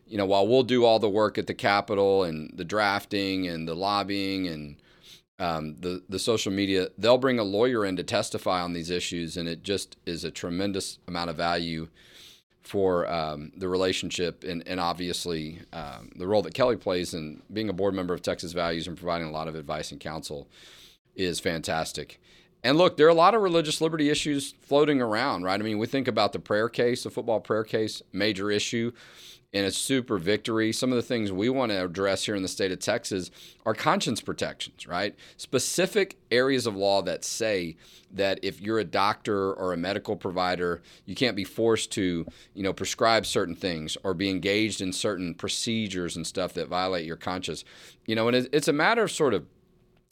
You 0.07 0.17
know, 0.17 0.25
while 0.25 0.47
we'll 0.47 0.63
do 0.63 0.85
all 0.85 0.97
the 0.97 1.07
work 1.07 1.37
at 1.37 1.45
the 1.45 1.53
Capitol 1.53 2.23
and 2.23 2.51
the 2.55 2.65
drafting 2.65 3.47
and 3.47 3.67
the 3.67 3.75
lobbying 3.75 4.47
and 4.47 4.77
um, 5.39 5.75
the 5.79 6.03
the 6.07 6.19
social 6.19 6.51
media, 6.51 6.89
they'll 6.97 7.17
bring 7.17 7.39
a 7.39 7.43
lawyer 7.43 7.85
in 7.85 7.95
to 7.97 8.03
testify 8.03 8.61
on 8.61 8.73
these 8.73 8.89
issues, 8.89 9.37
and 9.37 9.49
it 9.49 9.63
just 9.63 9.97
is 10.05 10.23
a 10.23 10.31
tremendous 10.31 10.99
amount 11.07 11.29
of 11.29 11.35
value 11.35 11.89
for 12.65 13.07
um, 13.11 13.51
the 13.55 13.69
relationship 13.69 14.43
and, 14.43 14.67
and 14.67 14.79
obviously 14.79 15.59
um, 15.71 16.09
the 16.15 16.25
role 16.25 16.41
that 16.41 16.55
Kelly 16.55 16.75
plays 16.75 17.13
in 17.13 17.41
being 17.53 17.69
a 17.69 17.73
board 17.73 17.93
member 17.93 18.13
of 18.13 18.23
Texas 18.23 18.53
Values 18.53 18.87
and 18.87 18.97
providing 18.97 19.27
a 19.27 19.31
lot 19.31 19.47
of 19.47 19.53
advice 19.53 19.91
and 19.91 20.01
counsel 20.01 20.47
is 21.15 21.39
fantastic. 21.39 22.19
And 22.63 22.75
look, 22.79 22.97
there 22.97 23.05
are 23.05 23.11
a 23.11 23.13
lot 23.13 23.35
of 23.35 23.43
religious 23.43 23.81
liberty 23.81 24.09
issues 24.09 24.55
floating 24.61 24.99
around, 24.99 25.43
right? 25.43 25.59
I 25.59 25.63
mean, 25.63 25.77
we 25.77 25.85
think 25.85 26.07
about 26.07 26.33
the 26.33 26.39
prayer 26.39 26.67
case, 26.67 27.03
the 27.03 27.11
football 27.11 27.39
prayer 27.39 27.63
case, 27.63 28.01
major 28.11 28.49
issue 28.49 28.91
and 29.55 29.65
a 29.65 29.71
super 29.71 30.17
victory. 30.17 30.73
Some 30.73 30.91
of 30.91 30.97
the 30.97 31.01
things 31.01 31.31
we 31.31 31.47
want 31.47 31.71
to 31.71 31.85
address 31.85 32.25
here 32.25 32.35
in 32.35 32.41
the 32.41 32.47
state 32.49 32.73
of 32.73 32.79
Texas 32.79 33.31
are 33.65 33.73
conscience 33.73 34.19
protections, 34.19 34.85
right? 34.85 35.15
Specific 35.37 36.17
areas 36.29 36.67
of 36.67 36.75
law 36.75 37.01
that 37.03 37.23
say 37.23 37.77
that 38.11 38.37
if 38.43 38.59
you're 38.59 38.79
a 38.79 38.83
doctor 38.83 39.53
or 39.53 39.71
a 39.71 39.77
medical 39.77 40.17
provider, 40.17 40.81
you 41.05 41.15
can't 41.15 41.37
be 41.37 41.45
forced 41.45 41.89
to, 41.93 42.25
you 42.53 42.63
know, 42.63 42.73
prescribe 42.73 43.25
certain 43.25 43.55
things 43.55 43.97
or 44.03 44.13
be 44.13 44.29
engaged 44.29 44.81
in 44.81 44.91
certain 44.91 45.33
procedures 45.33 46.17
and 46.17 46.27
stuff 46.27 46.53
that 46.53 46.67
violate 46.67 47.05
your 47.05 47.15
conscience. 47.15 47.63
You 48.05 48.15
know, 48.15 48.27
and 48.27 48.49
it's 48.51 48.67
a 48.67 48.73
matter 48.73 49.03
of 49.03 49.11
sort 49.11 49.33
of 49.33 49.45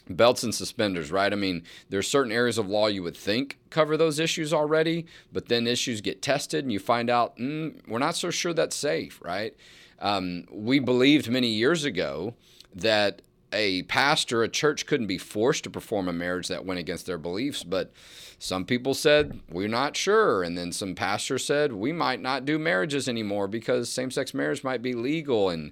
belts 0.09 0.43
and 0.43 0.53
suspenders, 0.53 1.11
right? 1.11 1.31
I 1.31 1.35
mean, 1.35 1.63
there's 1.89 2.07
certain 2.07 2.31
areas 2.31 2.57
of 2.57 2.67
law 2.67 2.87
you 2.87 3.03
would 3.03 3.17
think 3.17 3.57
cover 3.69 3.97
those 3.97 4.19
issues 4.19 4.53
already, 4.53 5.05
but 5.31 5.47
then 5.47 5.67
issues 5.67 6.01
get 6.01 6.21
tested 6.21 6.65
and 6.65 6.71
you 6.71 6.79
find 6.79 7.09
out 7.09 7.37
mm, 7.37 7.75
we're 7.87 7.99
not 7.99 8.15
so 8.15 8.29
sure 8.29 8.53
that's 8.53 8.75
safe, 8.75 9.21
right? 9.23 9.55
Um, 9.99 10.45
we 10.51 10.79
believed 10.79 11.29
many 11.29 11.47
years 11.47 11.85
ago 11.85 12.33
that 12.75 13.21
a 13.53 13.83
pastor, 13.83 14.43
a 14.43 14.49
church 14.49 14.85
couldn't 14.85 15.07
be 15.07 15.17
forced 15.17 15.63
to 15.63 15.69
perform 15.69 16.07
a 16.07 16.13
marriage 16.13 16.47
that 16.47 16.65
went 16.65 16.79
against 16.79 17.05
their 17.05 17.17
beliefs, 17.17 17.63
but 17.63 17.91
some 18.39 18.65
people 18.65 18.93
said, 18.93 19.39
we're 19.49 19.69
not 19.69 19.95
sure. 19.95 20.43
And 20.43 20.57
then 20.57 20.71
some 20.73 20.95
pastors 20.95 21.45
said, 21.45 21.71
we 21.71 21.93
might 21.93 22.19
not 22.21 22.43
do 22.43 22.59
marriages 22.59 23.07
anymore 23.07 23.47
because 23.47 23.89
same 23.89 24.11
sex 24.11 24.33
marriage 24.33 24.63
might 24.63 24.81
be 24.81 24.93
legal. 24.93 25.49
And 25.49 25.71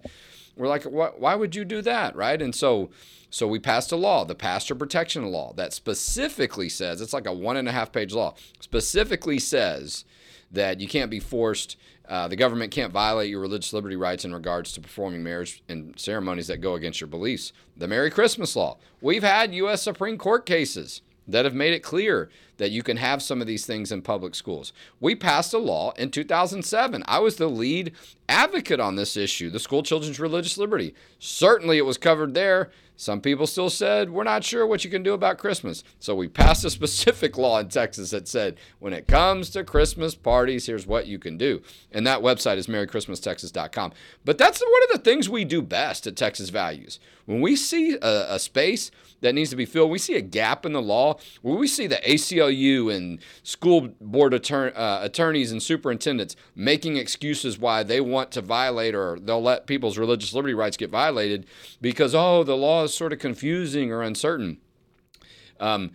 we're 0.56 0.70
like, 0.70 0.84
why 0.84 1.36
would 1.36 1.56
you 1.56 1.66
do 1.66 1.82
that? 1.82 2.16
Right. 2.16 2.42
And 2.42 2.56
so, 2.56 2.90
so 3.32 3.48
we 3.48 3.60
passed 3.60 3.94
a 3.94 3.96
law, 3.96 4.26
the 4.26 4.36
pastor 4.36 4.76
protection 4.76 5.26
law, 5.32 5.54
that 5.54 5.72
specifically 5.72 6.68
says 6.68 7.00
it's 7.00 7.14
like 7.14 7.26
a 7.26 7.34
one 7.34 7.56
and 7.56 7.68
a 7.68 7.72
half 7.72 7.94
page 7.94 8.14
law, 8.14 8.36
specifically 8.60 9.40
says 9.40 10.04
that 10.52 10.82
you 10.82 10.88
can't 10.88 11.10
be 11.10 11.20
forced. 11.20 11.78
Uh, 12.10 12.28
the 12.28 12.36
government 12.36 12.74
can't 12.74 12.92
violate 12.92 13.30
your 13.30 13.40
religious 13.40 13.72
liberty 13.72 13.96
rights 13.96 14.26
in 14.26 14.34
regards 14.34 14.74
to 14.74 14.82
performing 14.82 15.24
marriage 15.24 15.64
and 15.70 15.98
ceremonies 15.98 16.48
that 16.48 16.58
go 16.58 16.76
against 16.76 17.00
your 17.00 17.08
beliefs. 17.08 17.54
The 17.78 17.88
Merry 17.88 18.12
Christmas 18.12 18.54
law. 18.54 18.78
We've 19.00 19.24
had 19.24 19.56
U.S. 19.56 19.82
Supreme 19.82 20.18
Court 20.18 20.46
cases 20.46 21.02
that 21.28 21.46
have 21.46 21.54
made 21.54 21.74
it 21.74 21.84
clear 21.84 22.30
that 22.58 22.72
you 22.72 22.84
can 22.84 22.98
have 22.98 23.22
some 23.22 23.42
of 23.42 23.48
these 23.48 23.66
things 23.66 23.92
in 23.92 24.02
public 24.02 24.36
schools. 24.36 24.72
We 25.00 25.16
passed 25.16 25.54
a 25.54 25.58
law 25.58 25.94
in 25.98 26.12
2007. 26.12 27.04
I 27.08 27.20
was 27.20 27.38
the 27.38 27.48
lead 27.48 27.94
advocate 28.30 28.80
on 28.80 28.96
this 28.96 29.18
issue, 29.18 29.50
the 29.50 29.60
school 29.60 29.84
children's 29.84 30.20
religious 30.20 30.58
liberty. 30.58 30.94
Certainly 31.18 31.78
it 31.78 31.86
was 31.86 31.98
covered 31.98 32.34
there. 32.34 32.72
Some 33.02 33.20
people 33.20 33.48
still 33.48 33.72
said, 33.72 34.12
we're 34.12 34.24
not 34.24 34.44
sure 34.44 34.68
what 34.68 34.86
you 34.86 34.92
can 34.92 35.02
do 35.02 35.16
about 35.16 35.40
Christmas. 35.40 35.84
So 35.98 36.14
we 36.14 36.28
passed 36.28 36.64
a 36.64 36.70
specific 36.70 37.36
law 37.40 37.58
in 37.58 37.68
Texas 37.68 38.12
that 38.12 38.28
said, 38.28 38.58
when 38.78 38.94
it 38.94 39.08
comes 39.08 39.50
to 39.52 39.64
Christmas 39.64 40.14
parties, 40.14 40.68
here's 40.68 40.86
what 40.86 41.08
you 41.08 41.18
can 41.18 41.36
do. 41.36 41.64
And 41.92 42.06
that 42.06 42.22
website 42.22 42.58
is 42.58 42.68
merrychristmastexas.com. 42.68 43.94
But 44.24 44.38
that's 44.38 44.62
one 44.62 44.84
of 44.84 44.90
the 44.92 45.04
things 45.04 45.28
we 45.28 45.46
do 45.46 45.64
best 45.64 46.06
at 46.06 46.16
Texas 46.16 46.50
Values. 46.50 47.00
When 47.26 47.42
we 47.42 47.56
see 47.56 47.98
a, 48.00 48.36
a 48.36 48.38
space 48.38 48.92
that 49.22 49.34
needs 49.34 49.50
to 49.52 49.56
be 49.56 49.66
filled, 49.66 49.90
we 49.90 49.98
see 49.98 50.16
a 50.16 50.22
gap 50.22 50.66
in 50.66 50.74
the 50.74 50.82
law, 50.82 51.18
where 51.42 51.56
we 51.56 51.68
see 51.68 51.88
the 51.88 52.02
ACLU 52.06 52.94
and 52.94 53.20
school 53.44 53.90
board 54.02 54.34
attorney, 54.34 54.74
uh, 54.74 55.04
attorneys 55.04 55.52
and 55.52 55.64
superintendents 55.64 56.36
making 56.56 56.98
excuses 56.98 57.58
why 57.58 57.84
they 57.84 58.02
want 58.02 58.32
to 58.32 58.42
violate 58.42 58.94
or 58.94 59.18
they'll 59.20 59.42
let 59.42 59.68
people's 59.68 59.98
religious 59.98 60.34
liberty 60.34 60.54
rights 60.54 60.78
get 60.78 60.90
violated 60.90 61.46
because, 61.80 62.14
oh, 62.14 62.44
the 62.44 62.58
law 62.58 62.84
is 62.84 62.94
sort 62.94 63.14
of 63.14 63.20
confusing 63.20 63.92
or 63.92 64.02
uncertain. 64.02 64.58
Um, 65.60 65.92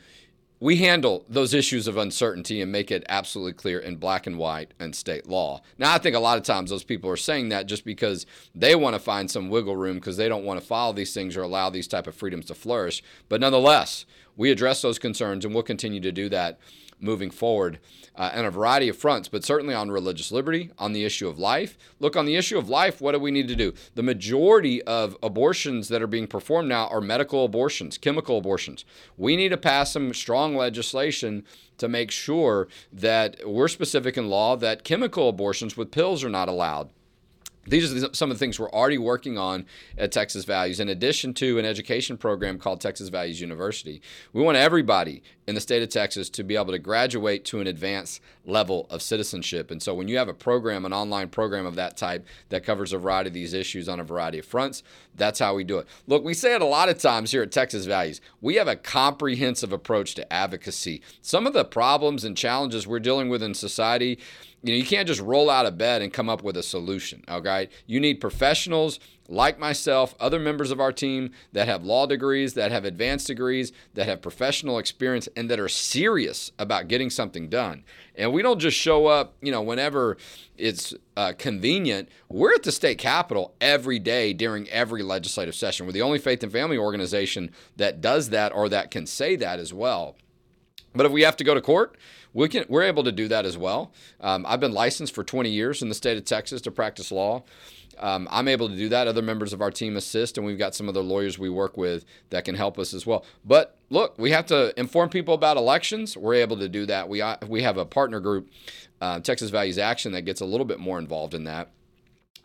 we 0.58 0.76
handle 0.76 1.24
those 1.28 1.52
issues 1.52 1.86
of 1.86 1.96
uncertainty 1.96 2.62
and 2.62 2.72
make 2.72 2.90
it 2.90 3.04
absolutely 3.08 3.52
clear 3.52 3.78
in 3.78 3.96
black 3.96 4.26
and 4.26 4.38
white 4.38 4.72
and 4.78 4.94
state 4.94 5.28
law. 5.28 5.60
Now, 5.76 5.92
I 5.92 5.98
think 5.98 6.16
a 6.16 6.20
lot 6.20 6.38
of 6.38 6.44
times 6.44 6.70
those 6.70 6.84
people 6.84 7.10
are 7.10 7.16
saying 7.16 7.50
that 7.50 7.66
just 7.66 7.84
because 7.84 8.24
they 8.54 8.74
want 8.74 8.94
to 8.94 9.00
find 9.00 9.30
some 9.30 9.50
wiggle 9.50 9.76
room 9.76 9.96
because 9.96 10.16
they 10.16 10.28
don't 10.28 10.44
want 10.44 10.58
to 10.58 10.66
follow 10.66 10.92
these 10.92 11.12
things 11.12 11.36
or 11.36 11.42
allow 11.42 11.68
these 11.68 11.88
type 11.88 12.06
of 12.06 12.14
freedoms 12.14 12.46
to 12.46 12.54
flourish. 12.54 13.02
But 13.28 13.40
nonetheless, 13.40 14.06
we 14.36 14.50
address 14.50 14.80
those 14.80 14.98
concerns 14.98 15.44
and 15.44 15.52
we'll 15.52 15.62
continue 15.62 16.00
to 16.00 16.12
do 16.12 16.28
that 16.30 16.58
moving 17.00 17.30
forward 17.30 17.78
uh, 18.14 18.30
on 18.34 18.44
a 18.44 18.50
variety 18.50 18.88
of 18.88 18.96
fronts, 18.96 19.28
but 19.28 19.44
certainly 19.44 19.74
on 19.74 19.90
religious 19.90 20.32
liberty, 20.32 20.70
on 20.78 20.92
the 20.92 21.04
issue 21.04 21.28
of 21.28 21.38
life. 21.38 21.76
Look, 22.00 22.16
on 22.16 22.26
the 22.26 22.36
issue 22.36 22.58
of 22.58 22.68
life, 22.68 23.00
what 23.00 23.12
do 23.12 23.18
we 23.18 23.30
need 23.30 23.48
to 23.48 23.56
do? 23.56 23.74
The 23.94 24.02
majority 24.02 24.82
of 24.82 25.16
abortions 25.22 25.88
that 25.88 26.02
are 26.02 26.06
being 26.06 26.26
performed 26.26 26.68
now 26.68 26.88
are 26.88 27.00
medical 27.00 27.44
abortions, 27.44 27.98
chemical 27.98 28.38
abortions. 28.38 28.84
We 29.16 29.36
need 29.36 29.50
to 29.50 29.56
pass 29.56 29.92
some 29.92 30.14
strong 30.14 30.56
legislation 30.56 31.44
to 31.78 31.88
make 31.88 32.10
sure 32.10 32.68
that 32.92 33.36
we're 33.44 33.68
specific 33.68 34.16
in 34.16 34.28
law 34.28 34.56
that 34.56 34.84
chemical 34.84 35.28
abortions 35.28 35.76
with 35.76 35.90
pills 35.90 36.24
are 36.24 36.30
not 36.30 36.48
allowed 36.48 36.90
these 37.66 38.04
are 38.04 38.14
some 38.14 38.30
of 38.30 38.36
the 38.36 38.38
things 38.38 38.58
we're 38.58 38.70
already 38.70 38.98
working 38.98 39.38
on 39.38 39.66
at 39.98 40.12
Texas 40.12 40.44
Values, 40.44 40.80
in 40.80 40.88
addition 40.88 41.34
to 41.34 41.58
an 41.58 41.64
education 41.64 42.16
program 42.16 42.58
called 42.58 42.80
Texas 42.80 43.08
Values 43.08 43.40
University. 43.40 44.00
We 44.32 44.42
want 44.42 44.56
everybody 44.56 45.22
in 45.46 45.54
the 45.54 45.60
state 45.60 45.82
of 45.82 45.88
Texas 45.88 46.28
to 46.30 46.42
be 46.42 46.56
able 46.56 46.72
to 46.72 46.78
graduate 46.78 47.44
to 47.46 47.60
an 47.60 47.66
advanced 47.66 48.20
level 48.44 48.86
of 48.90 49.02
citizenship. 49.02 49.70
And 49.70 49.82
so, 49.82 49.94
when 49.94 50.08
you 50.08 50.18
have 50.18 50.28
a 50.28 50.34
program, 50.34 50.84
an 50.84 50.92
online 50.92 51.28
program 51.28 51.66
of 51.66 51.74
that 51.76 51.96
type 51.96 52.26
that 52.48 52.64
covers 52.64 52.92
a 52.92 52.98
variety 52.98 53.28
of 53.28 53.34
these 53.34 53.54
issues 53.54 53.88
on 53.88 54.00
a 54.00 54.04
variety 54.04 54.38
of 54.38 54.46
fronts, 54.46 54.82
that's 55.14 55.38
how 55.38 55.54
we 55.54 55.64
do 55.64 55.78
it. 55.78 55.86
Look, 56.06 56.24
we 56.24 56.34
say 56.34 56.54
it 56.54 56.62
a 56.62 56.66
lot 56.66 56.88
of 56.88 56.98
times 56.98 57.30
here 57.30 57.42
at 57.42 57.52
Texas 57.52 57.86
Values. 57.86 58.20
We 58.40 58.56
have 58.56 58.68
a 58.68 58.76
comprehensive 58.76 59.72
approach 59.72 60.14
to 60.16 60.32
advocacy. 60.32 61.02
Some 61.22 61.46
of 61.46 61.52
the 61.52 61.64
problems 61.64 62.24
and 62.24 62.36
challenges 62.36 62.86
we're 62.86 63.00
dealing 63.00 63.28
with 63.28 63.42
in 63.42 63.54
society 63.54 64.18
you 64.66 64.72
know, 64.72 64.78
you 64.78 64.84
can't 64.84 65.06
just 65.06 65.20
roll 65.20 65.48
out 65.48 65.64
of 65.64 65.78
bed 65.78 66.02
and 66.02 66.12
come 66.12 66.28
up 66.28 66.42
with 66.42 66.56
a 66.56 66.62
solution. 66.62 67.22
Okay. 67.28 67.68
You 67.86 68.00
need 68.00 68.20
professionals 68.20 68.98
like 69.28 69.58
myself, 69.60 70.14
other 70.18 70.40
members 70.40 70.72
of 70.72 70.80
our 70.80 70.92
team 70.92 71.30
that 71.52 71.68
have 71.68 71.84
law 71.84 72.06
degrees, 72.06 72.54
that 72.54 72.72
have 72.72 72.84
advanced 72.84 73.28
degrees, 73.28 73.72
that 73.94 74.06
have 74.06 74.20
professional 74.20 74.78
experience, 74.78 75.28
and 75.36 75.48
that 75.50 75.60
are 75.60 75.68
serious 75.68 76.50
about 76.58 76.88
getting 76.88 77.10
something 77.10 77.48
done. 77.48 77.84
And 78.16 78.32
we 78.32 78.42
don't 78.42 78.58
just 78.58 78.76
show 78.76 79.06
up, 79.06 79.34
you 79.40 79.52
know, 79.52 79.62
whenever 79.62 80.16
it's 80.56 80.94
uh, 81.16 81.32
convenient. 81.38 82.08
We're 82.28 82.54
at 82.54 82.64
the 82.64 82.72
state 82.72 82.98
capitol 82.98 83.54
every 83.60 84.00
day 84.00 84.32
during 84.32 84.68
every 84.70 85.02
legislative 85.02 85.54
session. 85.54 85.86
We're 85.86 85.92
the 85.92 86.02
only 86.02 86.18
faith 86.18 86.42
and 86.42 86.50
family 86.50 86.78
organization 86.78 87.52
that 87.76 88.00
does 88.00 88.30
that 88.30 88.52
or 88.52 88.68
that 88.68 88.90
can 88.90 89.06
say 89.06 89.36
that 89.36 89.60
as 89.60 89.72
well. 89.72 90.16
But 90.94 91.06
if 91.06 91.12
we 91.12 91.22
have 91.22 91.36
to 91.36 91.44
go 91.44 91.54
to 91.54 91.60
court, 91.60 91.96
we 92.36 92.48
can 92.50 92.66
we're 92.68 92.82
able 92.82 93.02
to 93.02 93.12
do 93.12 93.28
that 93.28 93.46
as 93.46 93.56
well. 93.56 93.92
Um, 94.20 94.44
I've 94.46 94.60
been 94.60 94.72
licensed 94.72 95.14
for 95.14 95.24
20 95.24 95.48
years 95.48 95.80
in 95.80 95.88
the 95.88 95.94
state 95.94 96.18
of 96.18 96.24
Texas 96.26 96.60
to 96.62 96.70
practice 96.70 97.10
law. 97.10 97.44
Um, 97.98 98.28
I'm 98.30 98.46
able 98.46 98.68
to 98.68 98.76
do 98.76 98.90
that. 98.90 99.08
Other 99.08 99.22
members 99.22 99.54
of 99.54 99.62
our 99.62 99.70
team 99.70 99.96
assist, 99.96 100.36
and 100.36 100.46
we've 100.46 100.58
got 100.58 100.74
some 100.74 100.86
other 100.86 101.00
lawyers 101.00 101.38
we 101.38 101.48
work 101.48 101.78
with 101.78 102.04
that 102.28 102.44
can 102.44 102.54
help 102.54 102.78
us 102.78 102.92
as 102.92 103.06
well. 103.06 103.24
But 103.42 103.78
look, 103.88 104.18
we 104.18 104.32
have 104.32 104.44
to 104.46 104.78
inform 104.78 105.08
people 105.08 105.32
about 105.32 105.56
elections. 105.56 106.14
We're 106.14 106.34
able 106.34 106.58
to 106.58 106.68
do 106.68 106.84
that. 106.84 107.08
We 107.08 107.22
uh, 107.22 107.38
we 107.48 107.62
have 107.62 107.78
a 107.78 107.86
partner 107.86 108.20
group, 108.20 108.50
uh, 109.00 109.20
Texas 109.20 109.48
Values 109.48 109.78
Action, 109.78 110.12
that 110.12 110.22
gets 110.22 110.42
a 110.42 110.46
little 110.46 110.66
bit 110.66 110.78
more 110.78 110.98
involved 110.98 111.32
in 111.32 111.44
that. 111.44 111.70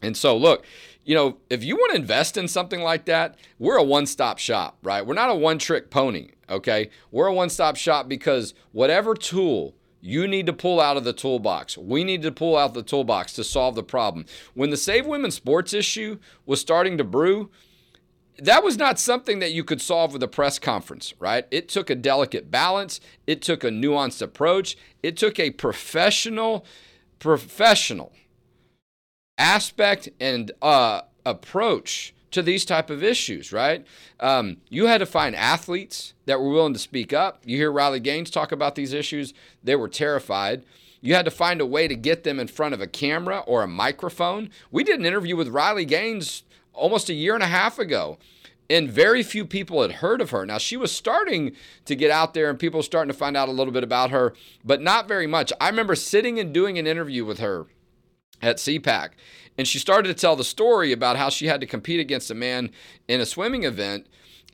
And 0.02 0.16
so, 0.16 0.38
look, 0.38 0.66
you 1.04 1.16
know, 1.16 1.38
if 1.50 1.66
you 1.66 1.76
want 1.76 1.92
to 1.92 2.00
invest 2.00 2.38
in 2.38 2.48
something 2.48 2.82
like 2.82 3.06
that, 3.06 3.36
we're 3.60 3.78
a 3.78 3.84
one 3.84 4.06
stop 4.06 4.40
shop, 4.40 4.78
right? 4.84 5.06
We're 5.06 5.16
not 5.16 5.30
a 5.30 5.36
one 5.36 5.60
trick 5.60 5.90
pony, 5.90 6.30
okay? 6.50 6.90
We're 7.12 7.28
a 7.28 7.34
one 7.34 7.50
stop 7.50 7.76
shop 7.76 8.08
because 8.08 8.54
whatever 8.72 9.16
tool 9.16 9.76
you 10.02 10.28
need 10.28 10.48
to 10.48 10.54
pull 10.54 10.82
out 10.82 10.98
of 10.98 11.04
the 11.04 11.14
toolbox. 11.14 11.78
We 11.78 12.04
need 12.04 12.24
to 12.24 12.32
pull 12.32 12.58
out 12.58 12.74
the 12.74 12.84
toolbox 12.84 13.34
to 13.34 13.44
solve 13.44 13.76
the 13.76 13.84
problem. 13.84 14.26
When 14.56 14.72
the 14.72 14.78
Save 14.78 15.06
Women's 15.06 15.36
Sports 15.36 15.74
issue 15.74 16.18
was 16.46 16.60
starting 16.60 16.98
to 16.98 17.04
brew, 17.04 17.52
that 18.40 18.64
was 18.64 18.78
not 18.78 19.00
something 19.00 19.40
that 19.40 19.54
you 19.54 19.64
could 19.64 19.82
solve 19.82 20.14
with 20.14 20.24
a 20.24 20.28
press 20.28 20.58
conference, 20.58 21.14
right? 21.20 21.46
It 21.52 21.70
took 21.70 21.92
a 21.92 21.96
delicate 21.96 22.50
balance, 22.50 23.00
it 23.28 23.44
took 23.44 23.64
a 23.64 23.70
nuanced 23.70 24.22
approach, 24.22 24.76
it 25.04 25.16
took 25.16 25.40
a 25.40 25.52
professional, 25.52 26.66
professional 27.20 28.12
aspect 29.38 30.10
and 30.20 30.52
uh, 30.62 31.02
approach 31.26 32.14
to 32.32 32.42
these 32.42 32.66
type 32.66 32.90
of 32.90 33.04
issues, 33.04 33.52
right? 33.52 33.86
Um, 34.20 34.58
you 34.70 34.88
had 34.88 35.00
to 35.00 35.06
find 35.06 35.36
athletes 35.36 36.14
that 36.26 36.40
were 36.40 36.50
willing 36.50 36.74
to 36.74 36.80
speak 36.80 37.14
up. 37.14 37.42
You 37.46 37.58
hear 37.58 37.72
Riley 37.72 38.00
Gaines 38.00 38.30
talk 38.30 38.52
about 38.52 38.76
these 38.76 38.94
issues; 38.94 39.34
they 39.64 39.76
were 39.76 39.90
terrified. 39.90 40.64
You 41.02 41.16
had 41.16 41.26
to 41.26 41.32
find 41.32 41.60
a 41.62 41.66
way 41.66 41.88
to 41.88 41.96
get 41.96 42.24
them 42.24 42.40
in 42.40 42.48
front 42.48 42.74
of 42.74 42.82
a 42.82 42.88
camera 42.88 43.40
or 43.40 43.64
a 43.64 43.68
microphone. 43.68 44.50
We 44.70 44.84
did 44.84 45.00
an 45.00 45.06
interview 45.06 45.36
with 45.36 45.48
Riley 45.48 45.86
Gaines 45.86 46.44
almost 46.74 47.10
a 47.10 47.14
year 47.14 47.34
and 47.34 47.44
a 47.44 47.48
half 47.48 47.80
ago, 47.80 48.20
and 48.70 48.90
very 48.90 49.24
few 49.24 49.46
people 49.46 49.82
had 49.82 49.94
heard 49.94 50.22
of 50.22 50.30
her. 50.30 50.46
Now, 50.46 50.60
she 50.60 50.78
was 50.78 50.92
starting 50.92 51.56
to 51.86 51.96
get 51.96 52.12
out 52.12 52.34
there 52.34 52.50
and 52.50 52.60
people 52.60 52.80
were 52.80 52.84
starting 52.84 53.12
to 53.12 53.18
find 53.18 53.36
out 53.36 53.50
a 53.50 53.52
little 53.52 53.74
bit 53.74 53.84
about 53.84 54.12
her, 54.12 54.34
but 54.64 54.82
not 54.82 55.08
very 55.08 55.28
much. 55.28 55.52
I 55.60 55.70
remember 55.70 55.96
sitting 55.96 56.40
and 56.40 56.54
doing 56.54 56.78
an 56.78 56.88
interview 56.88 57.26
with 57.26 57.40
her 57.40 57.66
at 58.42 58.58
CPAC, 58.58 59.12
and 59.58 59.68
she 59.68 59.80
started 59.80 60.08
to 60.10 60.20
tell 60.20 60.36
the 60.36 60.44
story 60.44 60.92
about 60.92 61.18
how 61.18 61.30
she 61.30 61.48
had 61.48 61.62
to 61.62 61.68
compete 61.68 62.00
against 62.00 62.32
a 62.32 62.36
man 62.36 62.72
in 63.08 63.22
a 63.22 63.26
swimming 63.26 63.64
event. 63.64 64.08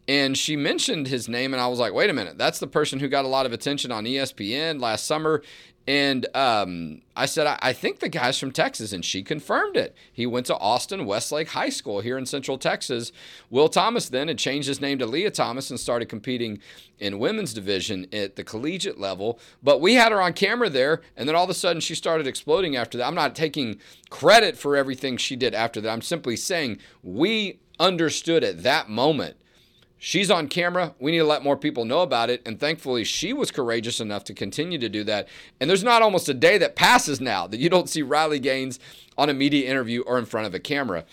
And 0.09 0.37
she 0.37 0.55
mentioned 0.55 1.07
his 1.07 1.27
name, 1.27 1.53
and 1.53 1.59
I 1.59 1.67
was 1.67 1.79
like, 1.79 1.93
wait 1.93 2.09
a 2.09 2.13
minute, 2.13 2.37
that's 2.37 2.59
the 2.59 2.67
person 2.67 2.99
who 2.99 3.09
got 3.09 3.25
a 3.25 3.27
lot 3.27 3.45
of 3.45 3.51
attention 3.51 3.91
on 3.91 4.05
ESPN 4.05 4.79
last 4.79 5.05
summer. 5.05 5.41
And 5.87 6.27
um, 6.35 7.01
I 7.15 7.25
said, 7.25 7.47
I, 7.47 7.57
I, 7.61 7.71
think 7.71 7.99
the 7.99 8.09
guy's 8.09 8.37
from 8.37 8.51
Texas, 8.51 8.91
and 8.91 9.05
she 9.05 9.23
confirmed 9.23 9.77
it. 9.77 9.95
He 10.11 10.25
went 10.25 10.45
to 10.47 10.57
Austin 10.57 11.05
Westlake 11.05 11.47
High 11.47 11.69
School 11.69 12.01
here 12.01 12.17
in 12.17 12.25
Central 12.25 12.57
Texas. 12.57 13.13
Will 13.49 13.69
Thomas 13.69 14.09
then 14.09 14.27
had 14.27 14.37
changed 14.37 14.67
his 14.67 14.81
name 14.81 14.99
to 14.99 15.05
Lia 15.05 15.31
Thomas 15.31 15.69
and 15.69 15.79
started 15.79 16.09
competing 16.09 16.59
in 16.99 17.19
women's 17.19 17.53
division 17.53 18.05
at 18.11 18.35
the 18.35 18.43
collegiate 18.43 18.99
level. 18.99 19.39
But 19.63 19.79
we 19.79 19.93
had 19.93 20.11
her 20.11 20.21
on 20.21 20.33
camera 20.33 20.69
there, 20.69 21.01
and 21.15 21.27
then 21.27 21.37
all 21.37 21.45
of 21.45 21.49
a 21.49 21.53
sudden 21.53 21.79
she 21.79 21.95
started 21.95 22.27
exploding 22.27 22.75
after 22.75 22.97
that. 22.97 23.07
I'm 23.07 23.15
not 23.15 23.33
taking 23.33 23.79
credit 24.09 24.57
for 24.57 24.75
everything 24.75 25.15
she 25.15 25.37
did 25.37 25.55
after 25.55 25.79
that. 25.79 25.89
I'm 25.89 26.01
simply 26.01 26.35
saying 26.35 26.79
we 27.01 27.59
understood 27.79 28.43
at 28.43 28.63
that 28.63 28.89
moment 28.89 29.37
She's 29.99 30.29
on 30.29 30.47
camera. 30.47 30.93
We 30.99 31.11
need 31.11 31.19
to 31.19 31.23
let 31.23 31.43
more 31.43 31.57
people 31.57 31.83
know 31.83 32.01
about 32.01 32.29
it. 32.29 32.41
And 32.45 32.59
thankfully, 32.59 33.03
she 33.03 33.33
was 33.33 33.49
courageous 33.49 33.99
enough 33.99 34.23
to 34.25 34.33
continue 34.33 34.77
to 34.77 34.89
do 34.89 35.03
that. 35.05 35.27
And 35.59 35.69
there's 35.69 35.83
not 35.83 36.01
almost 36.01 36.29
a 36.29 36.33
day 36.33 36.57
that 36.59 36.75
passes 36.75 37.19
now 37.19 37.47
that 37.47 37.59
you 37.59 37.69
don't 37.69 37.89
see 37.89 38.03
Riley 38.03 38.39
Gaines 38.39 38.79
on 39.17 39.29
a 39.29 39.33
media 39.33 39.69
interview 39.69 40.01
or 40.01 40.19
in 40.19 40.25
front 40.25 40.45
of 40.45 40.53
a 40.53 40.59
camera. 40.59 41.05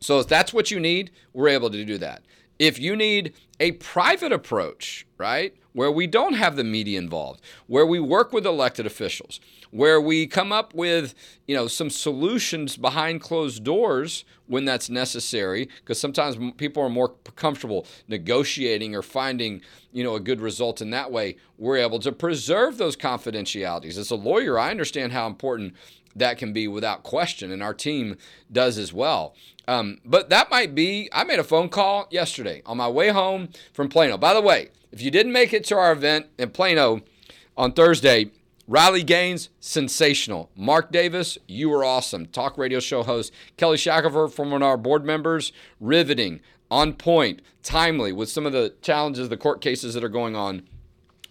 So 0.00 0.20
if 0.20 0.28
that's 0.28 0.54
what 0.54 0.70
you 0.70 0.80
need, 0.80 1.10
we're 1.32 1.48
able 1.48 1.70
to 1.70 1.84
do 1.84 1.98
that. 1.98 2.22
If 2.58 2.78
you 2.78 2.96
need 2.96 3.34
a 3.60 3.72
private 3.72 4.32
approach, 4.32 5.06
right, 5.18 5.54
where 5.78 5.92
we 5.92 6.08
don't 6.08 6.32
have 6.32 6.56
the 6.56 6.64
media 6.64 6.98
involved, 6.98 7.40
where 7.68 7.86
we 7.86 8.00
work 8.00 8.32
with 8.32 8.44
elected 8.44 8.84
officials, 8.84 9.38
where 9.70 10.00
we 10.00 10.26
come 10.26 10.50
up 10.50 10.74
with, 10.74 11.14
you 11.46 11.54
know, 11.54 11.68
some 11.68 11.88
solutions 11.88 12.76
behind 12.76 13.20
closed 13.20 13.62
doors 13.62 14.24
when 14.48 14.64
that's 14.64 14.90
necessary, 14.90 15.68
because 15.78 16.00
sometimes 16.00 16.36
people 16.56 16.82
are 16.82 16.90
more 16.90 17.14
comfortable 17.36 17.86
negotiating 18.08 18.96
or 18.96 19.02
finding, 19.02 19.62
you 19.92 20.02
know, 20.02 20.16
a 20.16 20.20
good 20.20 20.40
result 20.40 20.80
in 20.80 20.90
that 20.90 21.12
way. 21.12 21.36
We're 21.58 21.76
able 21.76 22.00
to 22.00 22.10
preserve 22.10 22.76
those 22.76 22.96
confidentialities. 22.96 23.98
As 23.98 24.10
a 24.10 24.16
lawyer, 24.16 24.58
I 24.58 24.72
understand 24.72 25.12
how 25.12 25.28
important 25.28 25.74
that 26.16 26.38
can 26.38 26.52
be 26.52 26.68
without 26.68 27.02
question, 27.02 27.50
and 27.50 27.62
our 27.62 27.74
team 27.74 28.16
does 28.50 28.78
as 28.78 28.92
well. 28.92 29.34
Um, 29.66 29.98
but 30.04 30.30
that 30.30 30.50
might 30.50 30.74
be, 30.74 31.08
I 31.12 31.24
made 31.24 31.38
a 31.38 31.44
phone 31.44 31.68
call 31.68 32.08
yesterday 32.10 32.62
on 32.64 32.76
my 32.78 32.88
way 32.88 33.08
home 33.08 33.50
from 33.72 33.88
Plano. 33.88 34.16
By 34.16 34.34
the 34.34 34.40
way, 34.40 34.70
if 34.90 35.02
you 35.02 35.10
didn't 35.10 35.32
make 35.32 35.52
it 35.52 35.64
to 35.64 35.76
our 35.76 35.92
event 35.92 36.26
in 36.38 36.50
Plano 36.50 37.02
on 37.56 37.72
Thursday, 37.72 38.30
Riley 38.66 39.02
Gaines, 39.02 39.48
sensational. 39.60 40.50
Mark 40.54 40.92
Davis, 40.92 41.38
you 41.46 41.70
were 41.70 41.84
awesome. 41.84 42.26
Talk 42.26 42.58
radio 42.58 42.80
show 42.80 43.02
host 43.02 43.32
Kelly 43.56 43.78
Shackelford 43.78 44.32
from 44.32 44.50
one 44.50 44.62
of 44.62 44.68
our 44.68 44.76
board 44.76 45.04
members, 45.04 45.52
riveting, 45.80 46.40
on 46.70 46.92
point, 46.92 47.40
timely 47.62 48.12
with 48.12 48.28
some 48.28 48.44
of 48.44 48.52
the 48.52 48.74
challenges, 48.82 49.28
the 49.28 49.36
court 49.36 49.60
cases 49.62 49.94
that 49.94 50.04
are 50.04 50.08
going 50.10 50.36
on 50.36 50.62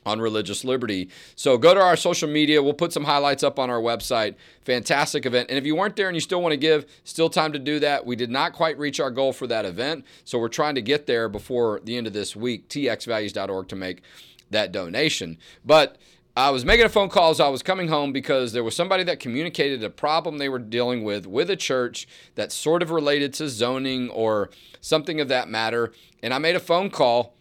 on 0.07 0.19
religious 0.19 0.63
liberty. 0.63 1.09
So 1.35 1.57
go 1.57 1.73
to 1.73 1.81
our 1.81 1.95
social 1.95 2.29
media. 2.29 2.63
We'll 2.63 2.73
put 2.73 2.93
some 2.93 3.03
highlights 3.03 3.43
up 3.43 3.59
on 3.59 3.69
our 3.69 3.81
website. 3.81 4.35
Fantastic 4.61 5.25
event. 5.25 5.49
And 5.49 5.57
if 5.57 5.65
you 5.65 5.75
weren't 5.75 5.95
there 5.95 6.07
and 6.07 6.15
you 6.15 6.21
still 6.21 6.41
want 6.41 6.53
to 6.53 6.57
give, 6.57 6.85
still 7.03 7.29
time 7.29 7.53
to 7.53 7.59
do 7.59 7.79
that. 7.79 8.05
We 8.05 8.15
did 8.15 8.31
not 8.31 8.53
quite 8.53 8.77
reach 8.77 8.99
our 8.99 9.11
goal 9.11 9.33
for 9.33 9.47
that 9.47 9.65
event. 9.65 10.05
So 10.23 10.39
we're 10.39 10.47
trying 10.47 10.75
to 10.75 10.81
get 10.81 11.05
there 11.05 11.29
before 11.29 11.81
the 11.83 11.97
end 11.97 12.07
of 12.07 12.13
this 12.13 12.35
week, 12.35 12.69
txvalues.org 12.69 13.67
to 13.67 13.75
make 13.75 14.01
that 14.49 14.71
donation. 14.71 15.37
But 15.65 15.97
I 16.37 16.51
was 16.51 16.63
making 16.63 16.85
a 16.85 16.89
phone 16.89 17.09
call 17.09 17.31
as 17.31 17.39
I 17.39 17.49
was 17.49 17.63
coming 17.63 17.87
home 17.87 18.13
because 18.13 18.53
there 18.53 18.63
was 18.63 18.75
somebody 18.75 19.03
that 19.05 19.19
communicated 19.19 19.83
a 19.83 19.89
problem 19.89 20.37
they 20.37 20.49
were 20.49 20.59
dealing 20.59 21.03
with 21.03 21.25
with 21.25 21.49
a 21.49 21.55
church 21.55 22.07
that 22.35 22.51
sort 22.51 22.83
of 22.83 22.91
related 22.91 23.33
to 23.35 23.49
zoning 23.49 24.09
or 24.11 24.51
something 24.79 25.19
of 25.19 25.29
that 25.29 25.49
matter. 25.49 25.91
And 26.21 26.35
I 26.35 26.37
made 26.37 26.55
a 26.55 26.59
phone 26.59 26.91
call 26.91 27.33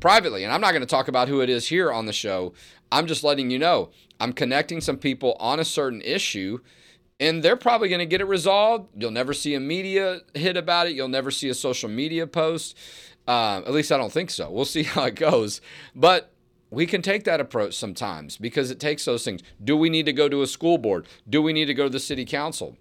privately. 0.00 0.44
And 0.44 0.52
I'm 0.52 0.60
not 0.60 0.72
going 0.72 0.82
to 0.82 0.86
talk 0.86 1.08
about 1.08 1.28
who 1.28 1.40
it 1.40 1.48
is 1.48 1.68
here 1.68 1.92
on 1.92 2.06
the 2.06 2.12
show. 2.12 2.52
I'm 2.90 3.06
just 3.06 3.24
letting 3.24 3.50
you 3.50 3.58
know 3.58 3.90
I'm 4.20 4.32
connecting 4.32 4.80
some 4.80 4.96
people 4.96 5.36
on 5.38 5.60
a 5.60 5.64
certain 5.64 6.00
issue 6.02 6.58
and 7.20 7.42
they're 7.42 7.56
probably 7.56 7.88
going 7.88 7.98
to 7.98 8.06
get 8.06 8.20
it 8.20 8.26
resolved. 8.26 8.88
You'll 8.96 9.10
never 9.10 9.32
see 9.32 9.54
a 9.54 9.60
media 9.60 10.20
hit 10.34 10.56
about 10.56 10.86
it. 10.86 10.94
You'll 10.94 11.08
never 11.08 11.30
see 11.30 11.48
a 11.48 11.54
social 11.54 11.88
media 11.88 12.26
post. 12.26 12.76
Uh, 13.26 13.62
at 13.66 13.72
least 13.72 13.90
I 13.90 13.96
don't 13.96 14.12
think 14.12 14.30
so. 14.30 14.50
We'll 14.50 14.64
see 14.76 14.84
how 14.84 15.04
it 15.04 15.16
goes. 15.16 15.60
But 15.94 16.32
we 16.70 16.86
can 16.86 17.02
take 17.02 17.24
that 17.24 17.40
approach 17.40 17.74
sometimes 17.74 18.36
because 18.36 18.70
it 18.70 18.78
takes 18.78 19.04
those 19.04 19.24
things. 19.24 19.42
Do 19.62 19.76
we 19.76 19.90
need 19.90 20.06
to 20.06 20.12
go 20.12 20.28
to 20.28 20.42
a 20.42 20.46
school 20.46 20.78
board? 20.78 21.06
Do 21.28 21.42
we 21.42 21.52
need 21.52 21.66
to 21.66 21.74
go 21.74 21.84
to 21.84 21.90
the 21.90 22.00
city 22.00 22.24
council? 22.24 22.76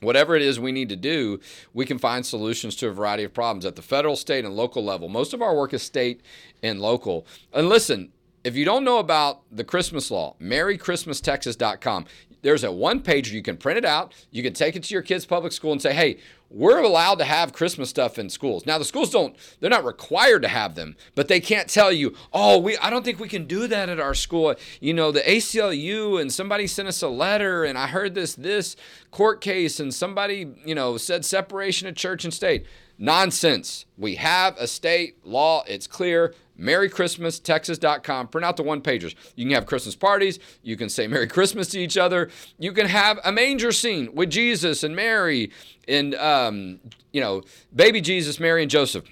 Whatever 0.00 0.36
it 0.36 0.42
is 0.42 0.60
we 0.60 0.72
need 0.72 0.88
to 0.90 0.96
do, 0.96 1.40
we 1.72 1.86
can 1.86 1.98
find 1.98 2.24
solutions 2.24 2.76
to 2.76 2.88
a 2.88 2.92
variety 2.92 3.24
of 3.24 3.32
problems 3.32 3.64
at 3.64 3.76
the 3.76 3.82
federal, 3.82 4.16
state, 4.16 4.44
and 4.44 4.54
local 4.54 4.84
level. 4.84 5.08
Most 5.08 5.32
of 5.32 5.40
our 5.40 5.54
work 5.54 5.72
is 5.72 5.82
state 5.82 6.20
and 6.62 6.80
local. 6.80 7.26
And 7.52 7.68
listen, 7.68 8.12
if 8.44 8.54
you 8.54 8.64
don't 8.64 8.84
know 8.84 8.98
about 8.98 9.40
the 9.50 9.64
Christmas 9.64 10.08
law, 10.10 10.36
merrychristmastexas.com. 10.40 12.06
There's 12.46 12.62
a 12.62 12.70
one 12.70 13.00
page 13.00 13.32
you 13.32 13.42
can 13.42 13.56
print 13.56 13.76
it 13.76 13.84
out. 13.84 14.14
You 14.30 14.40
can 14.40 14.52
take 14.52 14.76
it 14.76 14.84
to 14.84 14.94
your 14.94 15.02
kids' 15.02 15.26
public 15.26 15.52
school 15.52 15.72
and 15.72 15.82
say, 15.82 15.92
hey, 15.92 16.18
we're 16.48 16.78
allowed 16.78 17.16
to 17.16 17.24
have 17.24 17.52
Christmas 17.52 17.90
stuff 17.90 18.20
in 18.20 18.30
schools. 18.30 18.64
Now 18.64 18.78
the 18.78 18.84
schools 18.84 19.10
don't 19.10 19.34
they're 19.58 19.68
not 19.68 19.84
required 19.84 20.42
to 20.42 20.48
have 20.48 20.76
them, 20.76 20.94
but 21.16 21.26
they 21.26 21.40
can't 21.40 21.68
tell 21.68 21.90
you, 21.90 22.14
"Oh, 22.32 22.58
we 22.58 22.76
I 22.76 22.88
don't 22.88 23.04
think 23.04 23.18
we 23.18 23.26
can 23.26 23.46
do 23.46 23.66
that 23.66 23.88
at 23.88 23.98
our 23.98 24.14
school." 24.14 24.54
You 24.80 24.94
know, 24.94 25.10
the 25.10 25.22
ACLU 25.22 26.20
and 26.20 26.32
somebody 26.32 26.68
sent 26.68 26.86
us 26.86 27.02
a 27.02 27.08
letter 27.08 27.64
and 27.64 27.76
I 27.76 27.88
heard 27.88 28.14
this 28.14 28.36
this 28.36 28.76
court 29.10 29.40
case 29.40 29.80
and 29.80 29.92
somebody, 29.92 30.54
you 30.64 30.76
know, 30.76 30.98
said 30.98 31.24
separation 31.24 31.88
of 31.88 31.96
church 31.96 32.22
and 32.22 32.32
state. 32.32 32.64
Nonsense. 32.96 33.86
We 33.98 34.14
have 34.14 34.56
a 34.56 34.68
state 34.68 35.26
law. 35.26 35.64
It's 35.66 35.88
clear. 35.88 36.32
MerryChristmasTexas.com. 36.60 38.28
Print 38.28 38.44
out 38.44 38.56
the 38.56 38.62
one 38.62 38.80
pagers. 38.80 39.14
You 39.34 39.44
can 39.44 39.54
have 39.54 39.66
Christmas 39.66 39.94
parties. 39.94 40.38
You 40.62 40.76
can 40.76 40.88
say 40.88 41.06
Merry 41.06 41.26
Christmas 41.26 41.68
to 41.68 41.78
each 41.78 41.96
other. 41.96 42.30
You 42.58 42.72
can 42.72 42.86
have 42.86 43.18
a 43.24 43.32
manger 43.32 43.72
scene 43.72 44.14
with 44.14 44.30
Jesus 44.30 44.82
and 44.82 44.96
Mary 44.96 45.50
and, 45.88 46.14
um, 46.14 46.80
you 47.12 47.20
know, 47.20 47.42
baby 47.74 48.00
Jesus, 48.00 48.40
Mary, 48.40 48.62
and 48.62 48.70
Joseph. 48.70 49.04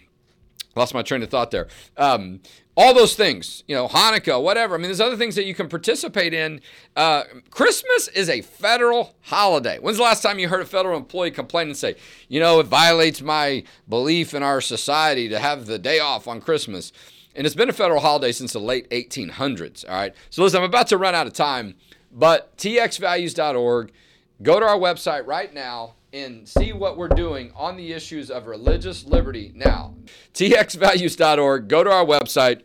Lost 0.77 0.93
my 0.95 1.03
train 1.03 1.23
of 1.23 1.31
thought 1.31 1.53
there. 1.53 1.69
Um, 1.97 2.41
all 2.77 2.93
those 2.93 3.15
things, 3.15 3.63
you 3.69 3.77
know, 3.77 3.87
Hanukkah, 3.87 4.43
whatever. 4.43 4.75
I 4.75 4.79
mean, 4.79 4.89
there's 4.89 5.01
other 5.01 5.17
things 5.17 5.37
that 5.37 5.45
you 5.45 5.55
can 5.55 5.69
participate 5.69 6.35
in. 6.35 6.61
Uh, 6.97 7.23
Christmas 7.51 8.09
is 8.09 8.29
a 8.29 8.41
federal 8.41 9.15
holiday. 9.23 9.79
When's 9.79 9.99
the 9.99 10.03
last 10.03 10.23
time 10.23 10.41
you 10.41 10.49
heard 10.49 10.61
a 10.61 10.67
federal 10.67 10.97
employee 10.99 11.31
complain 11.31 11.69
and 11.69 11.77
say, 11.77 11.95
you 12.29 12.41
know, 12.41 12.59
it 12.59 12.67
violates 12.67 13.23
my 13.23 13.63
belief 13.89 14.35
in 14.35 14.43
our 14.43 14.61
society 14.61 15.29
to 15.29 15.39
have 15.39 15.67
the 15.67 15.79
day 15.79 16.01
off 16.01 16.27
on 16.27 16.41
Christmas? 16.41 16.93
And 17.35 17.47
it's 17.47 17.57
been 17.57 17.69
a 17.69 17.73
federal 17.75 18.01
holiday 18.01 18.33
since 18.33 18.53
the 18.53 18.61
late 18.61 18.89
1800s. 18.91 19.85
All 19.89 19.95
right. 19.95 20.15
So 20.31 20.43
listen, 20.43 20.59
I'm 20.59 20.65
about 20.65 20.89
to 20.89 20.99
run 20.99 21.15
out 21.15 21.27
of 21.27 21.33
time, 21.33 21.75
but 22.13 22.57
txvalues.org, 22.57 23.93
go 24.43 24.61
to 24.61 24.67
our 24.67 24.79
website 24.79 25.27
right 25.27 25.53
now 25.53 25.95
and 26.13 26.49
see 26.49 26.73
what 26.73 26.97
we're 26.97 27.09
doing 27.09 27.51
on 27.57 27.77
the 27.77 27.93
issues 27.93 28.31
of 28.31 28.47
religious 28.47 29.05
liberty 29.05 29.53
now. 29.55 29.95
txvalues.org, 30.33 31.67
go 31.69 31.83
to 31.83 31.91
our 31.91 32.05
website, 32.05 32.63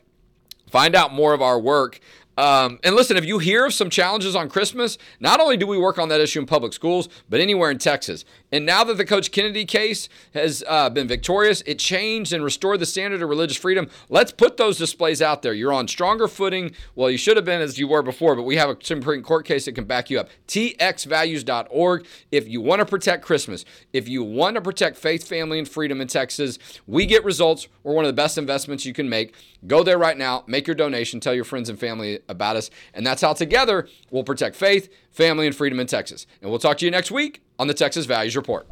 find 0.69 0.95
out 0.95 1.13
more 1.13 1.33
of 1.33 1.41
our 1.41 1.59
work. 1.59 1.99
Um, 2.37 2.79
and 2.83 2.95
listen, 2.95 3.17
if 3.17 3.25
you 3.25 3.39
hear 3.39 3.65
of 3.65 3.73
some 3.73 3.89
challenges 3.89 4.35
on 4.35 4.49
Christmas, 4.49 4.97
not 5.19 5.41
only 5.41 5.57
do 5.57 5.67
we 5.67 5.77
work 5.77 5.97
on 5.97 6.09
that 6.09 6.21
issue 6.21 6.39
in 6.39 6.45
public 6.45 6.71
schools, 6.71 7.09
but 7.27 7.41
anywhere 7.41 7.71
in 7.71 7.79
Texas. 7.79 8.23
And 8.51 8.65
now 8.65 8.83
that 8.83 8.97
the 8.97 9.05
Coach 9.05 9.31
Kennedy 9.31 9.65
case 9.65 10.09
has 10.33 10.63
uh, 10.67 10.89
been 10.89 11.07
victorious, 11.07 11.61
it 11.65 11.79
changed 11.79 12.33
and 12.33 12.43
restored 12.43 12.79
the 12.79 12.85
standard 12.85 13.21
of 13.21 13.29
religious 13.29 13.57
freedom. 13.57 13.89
Let's 14.09 14.31
put 14.31 14.57
those 14.57 14.77
displays 14.77 15.21
out 15.21 15.41
there. 15.41 15.53
You're 15.53 15.73
on 15.73 15.87
stronger 15.87 16.27
footing. 16.27 16.71
Well, 16.95 17.09
you 17.09 17.17
should 17.17 17.37
have 17.37 17.45
been 17.45 17.61
as 17.61 17.77
you 17.77 17.87
were 17.87 18.01
before, 18.01 18.35
but 18.35 18.43
we 18.43 18.55
have 18.57 18.69
a 18.69 18.77
Supreme 18.81 19.23
Court 19.23 19.45
case 19.45 19.65
that 19.65 19.73
can 19.73 19.85
back 19.85 20.09
you 20.09 20.19
up. 20.19 20.29
TXValues.org. 20.47 22.05
If 22.31 22.47
you 22.47 22.61
want 22.61 22.79
to 22.79 22.85
protect 22.85 23.23
Christmas, 23.23 23.65
if 23.93 24.07
you 24.07 24.23
want 24.23 24.55
to 24.55 24.61
protect 24.61 24.97
faith, 24.97 25.27
family, 25.27 25.59
and 25.59 25.67
freedom 25.67 26.01
in 26.01 26.07
Texas, 26.07 26.57
we 26.87 27.05
get 27.05 27.23
results. 27.23 27.67
We're 27.83 27.93
one 27.93 28.05
of 28.05 28.09
the 28.09 28.13
best 28.13 28.37
investments 28.37 28.85
you 28.85 28.93
can 28.93 29.09
make. 29.09 29.35
Go 29.67 29.83
there 29.83 29.97
right 29.97 30.17
now, 30.17 30.43
make 30.47 30.67
your 30.67 30.75
donation, 30.75 31.19
tell 31.19 31.33
your 31.33 31.43
friends 31.43 31.69
and 31.69 31.77
family 31.77 32.19
about 32.29 32.55
us. 32.55 32.69
And 32.93 33.05
that's 33.05 33.21
how 33.21 33.33
together 33.33 33.87
we'll 34.09 34.23
protect 34.23 34.55
faith, 34.55 34.89
family, 35.11 35.47
and 35.47 35.55
freedom 35.55 35.79
in 35.79 35.87
Texas. 35.87 36.25
And 36.41 36.49
we'll 36.49 36.59
talk 36.59 36.77
to 36.79 36.85
you 36.85 36.91
next 36.91 37.11
week 37.11 37.41
on 37.57 37.67
the 37.67 37.73
Texas 37.73 38.05
Values 38.05 38.35
Report. 38.35 38.67